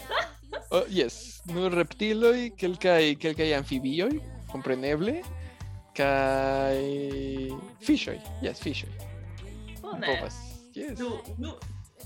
oh, 0.70 0.84
yes 0.88 1.33
nur 1.52 1.72
reptiloi, 1.72 2.52
quelcae, 2.56 3.16
quelcae 3.16 3.54
anfibioi, 3.54 4.20
compreneble, 4.50 5.22
kai 5.94 7.52
fishoi, 7.80 8.20
yes, 8.42 8.60
fishoi. 8.60 8.90
Bone. 9.80 10.06
Povas, 10.06 10.34
yes. 10.74 10.98
Do, 10.98 11.20
nu, 11.38 11.54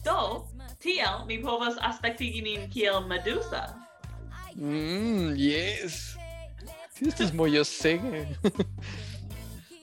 do, 0.05 0.47
tiel 0.82 1.24
mi 1.26 1.39
povas 1.43 1.78
aspectigi 1.80 2.43
nin 2.43 2.68
kiel 2.70 3.07
medusa. 3.07 3.68
Mm, 4.57 5.36
yes. 5.39 6.16
Tis 6.99 7.30
mojosege. 7.32 8.26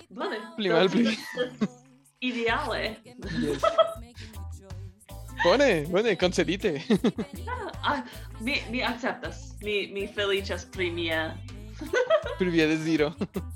Bone. 0.10 0.40
Pli 0.56 0.70
mal 0.70 0.90
pli. 0.92 1.16
Ideale. 2.20 2.98
Yes. 3.40 3.64
Bone, 5.46 5.86
bone, 5.92 6.16
concedite. 6.16 6.82
Ah, 7.88 8.02
mi, 8.42 8.56
mi 8.72 8.82
acceptas. 8.82 9.54
Mi, 9.62 9.86
mi 9.94 10.08
feliĉas 10.10 10.64
pri 10.74 10.88
mia. 10.90 11.36
Pri 12.40 12.50
via 12.50 12.66
deziro. 12.66 13.12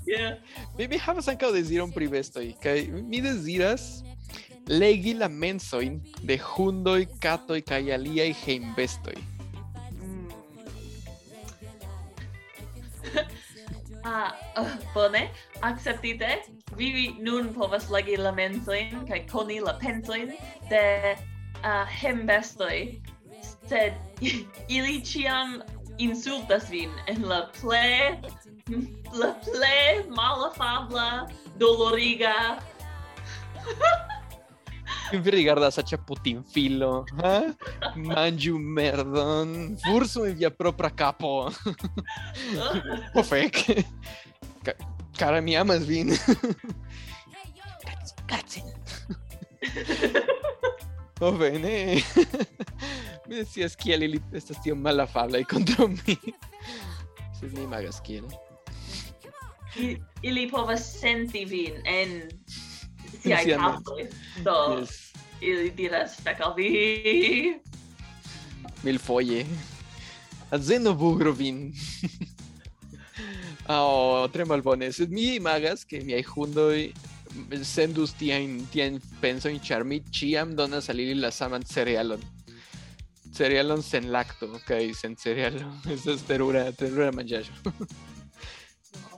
Yeah. 0.06 0.38
Mi, 0.78 0.86
mi 0.86 1.00
havas 1.02 1.26
ankaŭ 1.32 1.50
deziron 1.56 1.90
pri 1.90 2.06
bestoj, 2.12 2.44
kaj 2.62 2.84
mi 2.94 3.18
deziras 3.24 4.04
legi 4.70 5.16
la 5.18 5.26
mensojn 5.26 5.96
de 6.22 6.36
hundoj, 6.38 7.08
katoj 7.18 7.58
kaj 7.66 7.80
aliaj 7.96 8.28
hejmbestoj. 8.44 9.16
Mm. 9.98 10.30
ah, 14.14 14.30
uh, 14.62 14.78
bone, 14.94 15.24
acceptite. 15.72 16.38
Vi 16.78 17.16
nun 17.18 17.50
povas 17.58 17.90
legi 17.90 18.14
la 18.14 18.30
mensojn 18.30 19.02
kaj 19.10 19.24
koni 19.34 19.58
la 19.66 19.74
pensojn 19.82 20.30
de 20.70 20.86
uh, 21.64 21.86
hembestoj, 22.02 23.00
sed 23.68 23.94
ili 24.76 25.00
ĉiam 25.04 25.60
insultas 25.98 26.70
vin 26.70 26.90
en 27.06 27.26
la 27.28 27.44
ple 27.60 28.16
la 29.20 29.34
ple 29.44 29.78
malafabla, 30.16 31.28
doloriga 31.58 32.60
vi 35.18 35.30
rigardas 35.30 35.78
a 35.78 35.82
Putin 36.06 36.44
filo, 36.44 37.04
eh? 37.22 37.52
un 38.50 38.62
merdon, 38.62 39.76
fursu 39.84 40.24
in 40.24 40.36
via 40.36 40.50
propra 40.50 40.90
capo. 40.90 41.50
o 43.14 43.22
fec. 43.22 43.84
Cara 45.16 45.40
mi 45.40 45.56
amas 45.56 45.84
vin. 45.84 46.16
Grazie. 48.26 48.62
Oh, 51.24 51.32
bene. 51.38 52.02
Mi 53.28 53.36
decías 53.36 53.76
kiel 53.76 54.02
ili 54.02 54.20
estas 54.34 54.56
tiom 54.64 54.80
malafablaj 54.80 55.44
kontraŭ 55.44 55.86
mi. 55.88 56.16
Sed 57.40 57.52
mi 57.54 57.62
imagas 57.64 58.00
kiel. 58.00 58.24
I- 59.76 59.96
ili 60.22 60.48
povas 60.50 60.82
senti 61.00 61.44
vin 61.44 61.76
en 61.86 62.16
siaj 63.22 63.44
kapoj. 63.56 64.08
Do, 64.44 64.56
Yes. 64.80 65.12
ili 65.40 65.70
diras 65.70 66.16
fek 66.24 66.40
al 66.40 66.54
vi. 66.56 67.54
Milfoje. 68.82 69.44
Azeno 70.50 70.94
bugro 70.94 71.32
vin. 71.32 71.72
oh, 73.68 74.26
tre 74.32 74.44
malbone. 74.44 74.92
Sed 74.92 75.12
mi 75.12 75.36
imagas 75.36 75.84
ke 75.84 76.00
miaj 76.04 76.22
hundoj 76.32 76.90
sendus 77.64 78.12
tiajn 78.18 78.66
tiajn 78.72 79.00
pensojn, 79.20 79.58
ĉar 79.60 79.84
mi 79.84 80.00
ĉiam 80.10 80.54
donas 80.56 80.88
al 80.90 81.00
ili 81.00 81.14
la 81.20 81.30
saman 81.30 81.62
cerealon. 81.62 82.20
Cerealon 83.34 83.82
sen 83.82 84.10
lacto, 84.12 84.48
kaj 84.66 84.92
sen 84.94 85.16
cerealo. 85.16 85.70
Estas 85.94 86.22
terura, 86.28 86.64
terura 86.72 87.10
manĝaĵo. 87.14 87.52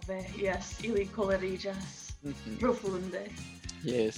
Ove, 0.02 0.18
yes, 0.38 0.78
ili 0.84 1.06
koleriĝas 1.16 1.98
Mhm. 2.22 2.58
profunde. 2.60 3.24
Yes. 3.84 4.16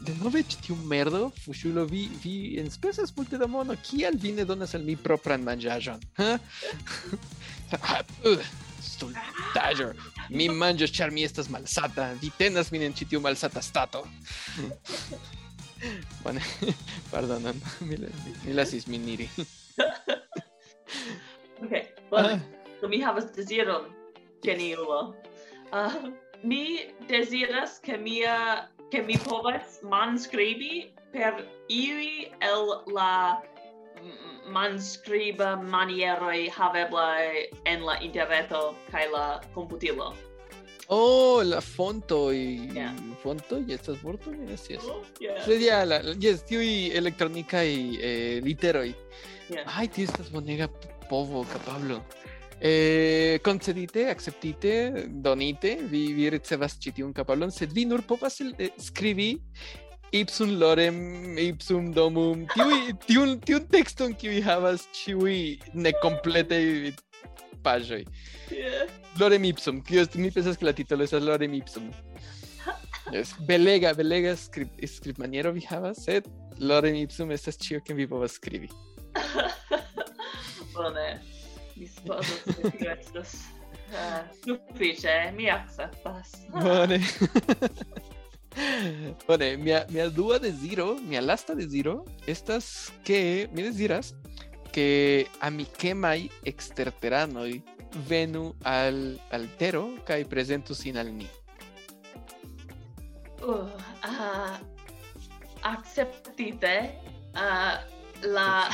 De 0.00 0.14
nove 0.22 0.40
ĉi 0.42 0.56
tiu 0.66 0.76
merdo, 0.88 1.30
fuŝulo, 1.44 1.84
vi 1.84 2.08
vi 2.22 2.56
enspezas 2.58 3.12
multe 3.16 3.36
da 3.38 3.46
mono. 3.46 3.74
Kial 3.84 4.16
vi 4.22 4.32
ne 4.32 4.44
donas 4.44 4.74
al 4.74 4.82
mi 4.82 4.96
propran 4.96 5.44
manĝaĵon? 5.44 6.00
Ha? 6.16 6.38
Stultaĵo. 8.86 9.90
Mi 10.30 10.48
manĝos 10.48 10.94
ĉar 10.96 11.10
mi 11.16 11.24
estas 11.26 11.50
malsata. 11.52 12.12
Vi 12.22 12.30
tenas 12.38 12.72
min 12.72 12.86
en 12.88 12.96
ĉi 12.96 13.08
tiu 13.12 13.20
malsata 13.20 13.62
stato. 13.62 14.04
Bone, 16.24 16.42
pardonon. 17.10 17.60
Mi, 17.80 17.98
mi, 18.44 18.54
lasis 18.56 18.86
min 18.88 19.08
iri. 19.08 19.28
Ok, 21.62 21.72
bone. 22.10 22.38
Do 22.80 22.88
mi 22.88 23.00
havas 23.02 23.28
deziron, 23.36 23.90
geniulo. 24.44 25.14
Uh, 25.72 26.12
mi 26.42 26.92
deziras 27.08 27.78
ke 27.82 27.96
mia 27.98 28.68
ke 28.92 29.02
mi 29.02 29.16
povas 29.24 29.80
manskribi 29.82 30.92
per 31.12 31.42
iuj 31.68 32.30
el 32.40 32.66
la 32.94 33.42
manskriba 34.52 35.56
manieroj 35.56 36.48
haveblaj 36.54 37.26
en 37.66 37.84
la 37.86 37.98
interreto 38.00 38.74
kaj 38.92 39.10
la 39.12 39.26
komputilo. 39.54 40.14
Oh, 40.88 41.42
la 41.42 41.60
fontoj. 41.60 42.36
Yeah. 42.74 42.94
Fontoj 43.22 43.64
estas 43.74 43.98
vortoj, 44.04 44.36
yes, 44.46 44.68
yes. 44.70 44.84
Oh, 44.86 45.02
yeah. 45.20 45.40
Sed 45.42 45.64
ja, 45.64 45.80
la 45.84 45.98
jes 46.22 46.44
tiuj 46.46 46.92
elektronikaj 46.94 47.72
eh, 47.72 48.38
literoj. 48.44 48.92
Yeah. 49.50 49.66
ay, 49.78 49.88
tío, 49.88 50.06
estas 50.06 50.30
bonega 50.30 50.68
povo 51.10 51.44
capablo. 51.50 52.00
Eh, 52.60 53.38
concedite, 53.44 54.06
acceptite, 54.08 55.06
donite, 55.08 55.76
vi, 55.90 56.06
vi 56.16 56.30
ricevas 56.32 56.78
ĉi 56.80 56.94
tiun 56.96 57.12
kapablon, 57.14 57.52
sed 57.52 57.74
vi 57.74 57.84
nur 57.84 58.00
povas 58.08 58.40
eh, 58.40 58.70
skribi 58.80 59.34
ipsum 60.12 60.58
lorem, 60.60 61.38
ipsum 61.38 61.92
domum, 61.94 62.46
tiui, 62.54 62.94
tiun, 63.06 63.36
tiun 63.46 63.66
texton 63.72 64.14
kiui 64.14 64.40
havas 64.44 64.86
ciui 64.94 65.58
necompletei 65.74 66.94
pagioi. 67.66 68.04
Yeah. 68.50 68.86
Lorem 69.20 69.44
ipsum, 69.48 69.82
kios 69.82 70.14
mi 70.14 70.30
pensas 70.30 70.56
que 70.56 70.66
la 70.66 70.72
titolo 70.72 71.04
estas 71.04 71.22
lorem 71.22 71.54
ipsum. 71.54 71.90
Yes. 73.12 73.34
Belega, 73.46 73.94
belega 73.94 74.34
script, 74.36 74.80
script 74.86 75.18
maniero 75.18 75.52
vi 75.54 75.62
havas, 75.70 76.02
sed 76.04 76.26
lorem 76.58 76.96
ipsum 77.02 77.30
estas 77.30 77.58
cio 77.58 77.80
que 77.84 77.94
vi 77.94 78.06
povas 78.06 78.32
skribi 78.40 78.70
Bone, 80.74 81.20
mi 81.76 81.86
supozas 81.86 82.42
ke 82.46 82.72
tio 82.80 82.90
estas 82.96 83.36
uh, 83.36 83.94
eh, 83.94 84.20
Sufiĉe, 84.42 85.16
mi 85.38 85.50
akceptas. 85.50 86.34
Bone. 86.52 87.00
Bone, 89.28 89.56
mia 89.56 89.84
mia 89.90 90.08
dua 90.08 90.38
desiro, 90.38 90.96
mia 91.00 91.20
lasta 91.20 91.54
desiro, 91.54 92.04
estas 92.26 92.92
que, 93.04 93.48
mi 93.52 93.62
deziras 93.62 94.14
ke 94.72 95.26
amikemai 95.40 96.30
exterteranoi 96.44 97.62
venu 98.08 98.54
al 98.64 99.20
altero 99.32 99.96
kai 100.04 100.24
presentu 100.24 100.74
sin 100.74 100.96
al 100.96 101.12
ni. 101.12 101.28
Oh, 103.42 103.68
ah, 104.02 104.08
uh, 104.08 104.16
uh, 104.20 104.54
acceptite 105.62 106.96
uh, 107.36 107.40
ah, 107.40 107.74
la 108.36 108.68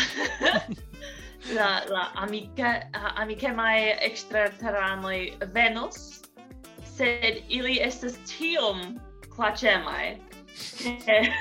la 1.50 1.82
la 1.90 2.02
amica 2.14 2.86
uh, 2.94 3.20
amica 3.20 3.52
mai 3.52 3.98
extraterranoi 3.98 5.34
venus 5.52 6.22
sed 6.86 7.42
ili 7.48 7.78
estas 7.82 8.14
tiom 8.26 8.98
clacemai 9.34 10.20
che 10.78 11.32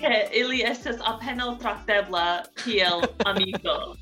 che 0.00 0.30
ili 0.32 0.62
estas 0.64 1.00
apenaŭ 1.04 1.58
traktebla 1.60 2.42
kiel 2.64 3.04
amiko. 3.28 3.96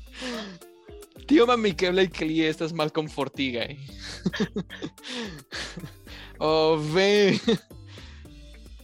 Tio 1.27 1.45
amikeblaj 1.51 2.07
ke 2.15 2.25
li 2.25 2.39
estas 2.47 2.71
malkomfortigaj. 2.73 3.75
oh, 6.47 6.79
ve. 6.93 7.37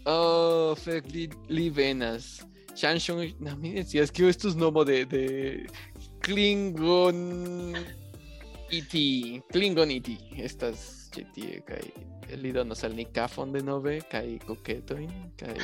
Oh, 0.05 0.75
fek, 0.77 1.07
li, 1.13 1.29
li 1.49 1.69
venas. 1.73 2.43
Shanshon, 2.75 3.23
no, 3.39 3.55
mi 3.55 3.71
decías 3.73 4.11
que 4.11 4.27
esto 4.27 4.49
es 4.49 4.55
nomo 4.55 4.83
de, 4.83 5.05
de 5.05 5.67
Klingon 6.19 7.73
E.T. 8.69 9.41
Klingon 9.51 9.91
E.T. 9.91 10.17
Estas 10.37 11.09
ĉi 11.15 11.23
tie 11.33 11.61
kaj 12.25 12.39
li 12.41 12.53
donos 12.55 12.83
al 12.83 12.95
ni 12.97 13.05
kafon 13.05 13.53
de 13.53 13.61
nove 13.63 13.99
kaj 14.11 14.39
koketojn 14.47 15.11
kaj 15.39 15.57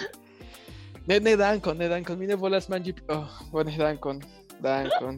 Ne, 1.08 1.20
ne 1.20 1.36
dankon, 1.36 1.78
ne 1.78 1.88
dankon, 1.90 2.20
mi 2.20 2.28
ne 2.30 2.36
volas 2.38 2.68
manĝi. 2.70 2.94
Oh, 3.10 3.40
bone, 3.52 3.74
dankon, 3.78 4.22
dankon. 4.62 5.18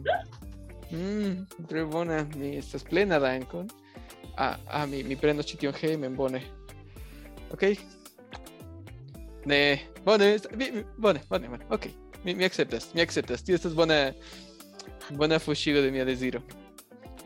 Mm, 0.90 1.44
tre 1.68 1.84
bona, 1.84 2.22
mi 2.36 2.54
estas 2.56 2.86
plena 2.88 3.18
dankon. 3.20 3.68
Ah, 4.36 4.56
ah, 4.66 4.86
mi, 4.88 5.02
mi 5.04 5.16
prenos 5.20 5.46
ĉi 5.50 5.60
tion 5.60 5.76
hejmen, 5.76 6.16
bone. 6.16 6.40
Ok. 7.52 7.66
Ne, 9.44 9.60
bone, 10.06 10.32
bone, 10.56 10.84
bone, 11.28 11.52
bone, 11.52 11.60
ok. 11.70 11.90
Mi, 12.24 12.32
mi 12.34 12.48
akceptas, 12.48 12.88
mi 12.94 13.04
akceptas. 13.04 13.44
Tio 13.44 13.60
estas 13.60 13.76
bona, 13.76 13.98
bona 15.20 15.38
fuŝigo 15.38 15.84
de 15.84 15.92
mia 15.92 16.08
deziro. 16.08 16.40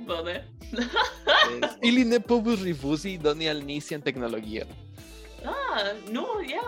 Bone. 0.07 0.45
Eh, 0.73 1.69
ili 1.83 2.05
ne 2.05 2.21
povus 2.21 2.63
rifuzi 2.63 3.19
doni 3.19 3.49
al 3.49 3.65
ni 3.65 3.81
sian 3.81 4.03
teknologion. 4.03 4.69
Ah, 5.45 5.93
no, 6.11 6.27
ja. 6.41 6.63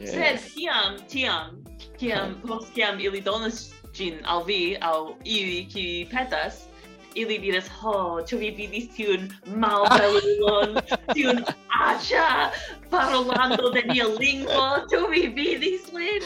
Yeah. 0.00 0.10
Sed 0.10 0.40
tiam, 0.54 0.98
tiam, 1.10 1.64
tiam, 1.98 2.36
post 2.46 2.74
tiam 2.74 3.00
ili 3.00 3.20
donas 3.20 3.70
gin 3.94 4.20
al 4.24 4.44
vi, 4.44 4.76
al 4.80 5.14
ili, 5.24 5.66
ki 5.66 6.08
petas, 6.10 6.66
ili 7.14 7.38
diras, 7.38 7.68
ho, 7.80 8.20
ĉu 8.26 8.38
vi 8.38 8.50
vidis 8.54 8.88
tiun 8.94 9.26
malbelulon, 9.46 10.78
tiun 11.14 11.42
aĉa 11.80 12.50
parolando 12.90 13.72
de 13.74 13.82
nia 13.90 14.06
lingvo, 14.20 14.68
ĉu 14.92 15.02
vi 15.10 15.26
vidis 15.34 15.90
lin? 15.94 16.22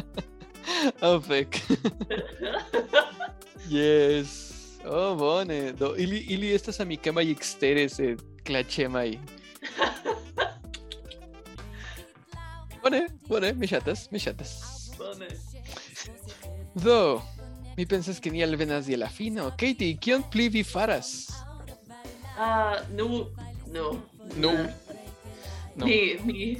oh, 1.06 1.18
fek. 1.26 1.60
yes. 3.80 4.49
Oh, 4.86 5.18
bone. 5.18 5.72
Do, 5.72 5.94
ili, 5.98 6.18
ili 6.18 6.54
estas 6.54 6.80
amikemaj 6.80 7.30
ekstere 7.30 7.88
sed 7.88 8.20
klaĉemaj. 8.46 9.18
Bone, 12.82 13.06
bone, 13.28 13.52
mi 13.52 13.66
ŝatas, 13.66 14.10
mi 14.10 14.18
ŝatas. 14.18 14.50
Bone. 14.98 15.28
Do, 16.74 17.22
mi 17.76 17.86
pensas 17.86 18.20
ke 18.20 18.30
ni 18.30 18.44
alvenas 18.44 18.88
je 18.88 18.96
la 18.96 19.08
fino. 19.08 19.50
Katie, 19.50 19.98
kion 20.00 20.22
pli 20.32 20.48
vi 20.48 20.64
faras? 20.64 21.28
Ah, 22.38 22.78
nu, 22.96 23.26
nu. 23.66 24.00
Nu. 24.36 24.52
No. 25.76 25.86
Mi, 25.86 26.16
mi, 26.24 26.56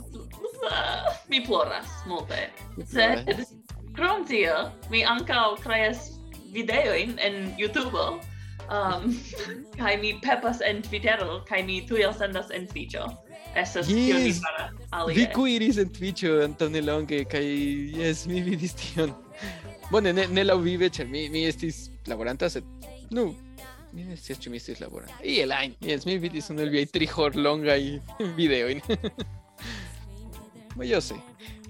ah, 0.70 1.08
mi 1.28 1.44
ploras 1.46 1.86
multe. 2.06 2.50
Sed, 2.86 3.44
krom 3.96 4.26
tio, 4.28 4.70
mi 4.90 5.04
ankaŭ 5.04 5.56
kreas 5.64 6.19
videojn 6.52 7.16
en 7.18 7.54
YouTube. 7.58 7.96
Um, 8.70 9.16
kaj 9.80 9.96
mi 10.00 10.12
pepas 10.22 10.60
en 10.62 10.82
Twittero, 10.82 11.40
kaj 11.48 11.62
mi 11.66 11.80
tuj 11.88 12.02
elsendas 12.06 12.50
en 12.54 12.66
Twitcho. 12.70 13.06
Estas 13.56 13.86
kio 13.88 14.14
mi 14.20 14.28
Yes. 14.30 14.38
faras 14.44 14.70
Vi 14.78 15.24
alie. 15.24 15.32
kuiris 15.34 15.78
en 15.82 15.88
Twitcho 15.90 16.36
antaŭ 16.44 16.68
nelonge 16.70 17.24
kaj 17.24 17.42
jes, 17.98 18.26
mi 18.30 18.42
vidis 18.46 18.74
tion. 18.78 19.10
Bone, 19.90 20.12
ne, 20.14 20.26
ne 20.30 20.44
laŭvive, 20.44 20.86
ĉar 20.94 21.08
mi, 21.10 21.24
mi 21.28 21.42
estis 21.48 21.88
laboranta, 22.06 22.46
sed 22.50 22.62
nu, 23.10 23.24
mi 23.92 24.04
ne 24.06 24.14
scias 24.16 24.38
ĉu 24.38 24.52
mi 24.52 24.60
estis 24.62 24.78
laboranta. 24.80 25.16
Iel 25.26 25.50
ajn, 25.52 25.74
jes, 25.82 26.06
mi 26.06 26.14
vidis 26.22 26.46
unu 26.54 26.62
el 26.62 26.70
viaj 26.70 26.86
tri 26.94 27.08
horlongaj 27.10 27.80
videojn. 28.38 28.84
Mojose. 30.76 31.14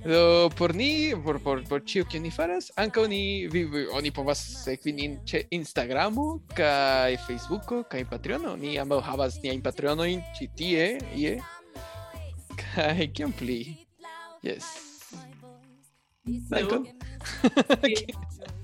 Eh, 0.03 0.09
Do 0.09 0.51
por 0.57 0.75
ni, 0.75 1.15
por 1.25 1.43
por 1.43 1.63
por 1.69 1.83
ĉio 1.85 2.05
kion 2.09 2.23
ni 2.23 2.31
faras, 2.31 2.71
ankaŭ 2.77 3.07
ni 3.09 3.47
vi, 3.53 3.67
oni 3.93 4.11
povas 4.11 4.41
sekvi 4.65 4.93
nin 4.93 5.19
ĉe 5.29 5.43
Instagramo 5.51 6.41
kaj 6.57 7.17
Facebooko 7.27 7.83
kaj 7.83 8.05
Patreono. 8.09 8.57
Ni 8.57 8.79
ambaŭ 8.81 9.01
havas 9.05 9.41
niajn 9.43 9.61
Patreonojn 9.63 10.23
ĉi 10.39 10.49
tie, 10.57 10.87
ie. 11.17 11.41
Kaj 12.57 13.11
kion 13.13 13.33
pli? 13.33 13.61
Yes. 14.43 14.65
Dankon. 16.25 16.87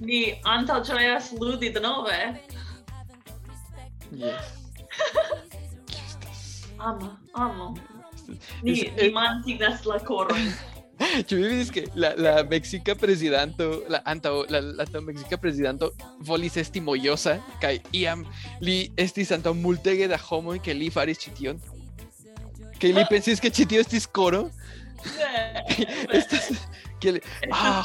Ni 0.01 0.20
antaŭ 0.45 0.80
ĝojas 0.89 1.32
ludi 1.41 1.70
denove. 1.72 2.16
Yes. 4.12 4.55
Amo, 6.78 7.12
amo. 7.34 7.74
Ni, 8.62 8.89
ni 8.97 9.11
mantigas 9.12 9.84
la 9.84 9.99
koron. 9.99 10.49
Vi 10.99 11.37
vidis 11.43 11.71
ke 11.75 11.85
la 11.95 12.13
la 12.17 12.33
meksika 12.49 12.95
prezidanto 12.97 13.67
la 13.93 14.01
antaŭ 14.13 14.35
la 14.53 14.61
la 14.65 14.87
antaŭ 14.87 15.03
meksika 15.05 15.37
prezidanto 15.41 15.91
volis 16.29 16.57
esti 16.63 16.81
mojosa 16.81 17.37
kaj 17.63 17.75
iam 18.01 18.25
li 18.61 18.79
estis 18.97 19.33
antaŭ 19.37 19.53
multege 19.55 20.09
da 20.09 20.19
homoj 20.29 20.59
ke 20.65 20.75
li 20.75 20.91
faris 20.91 21.21
ĉi 21.25 21.35
tion. 21.39 21.61
Kaj 22.81 22.93
li 22.97 23.05
pensis 23.11 23.41
ke 23.41 23.51
ĉi 23.51 23.69
tio 23.73 23.85
estis 23.85 24.07
koro. 24.07 24.49
Estas 26.19 26.51
que 27.01 27.13
le- 27.13 27.25
ah 27.53 27.85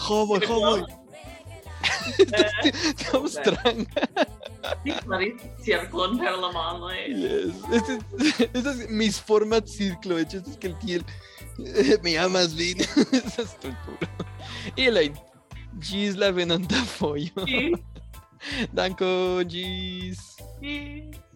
cirklon 5.65 6.17
per 6.19 6.33
la 6.37 6.51
manoj. 6.51 6.97
Yes. 7.07 7.55
Este, 7.77 7.93
estas 8.57 8.89
misforma 8.89 9.61
circlo 9.61 10.17
hecho 10.19 10.37
es 10.37 10.57
que 10.57 10.67
el 10.67 10.75
eh, 10.87 11.01
Me 12.03 12.17
amas, 12.17 12.53
Vini. 12.53 12.81
Essas 12.81 13.53
torturas. 13.55 14.09
Elaine, 14.77 15.15
Gisla 15.79 16.31
Venanta 16.31 16.83
Foio. 16.85 17.31
Danco, 18.73 19.05
Giz. 19.47 20.35
Gis. 20.61 21.30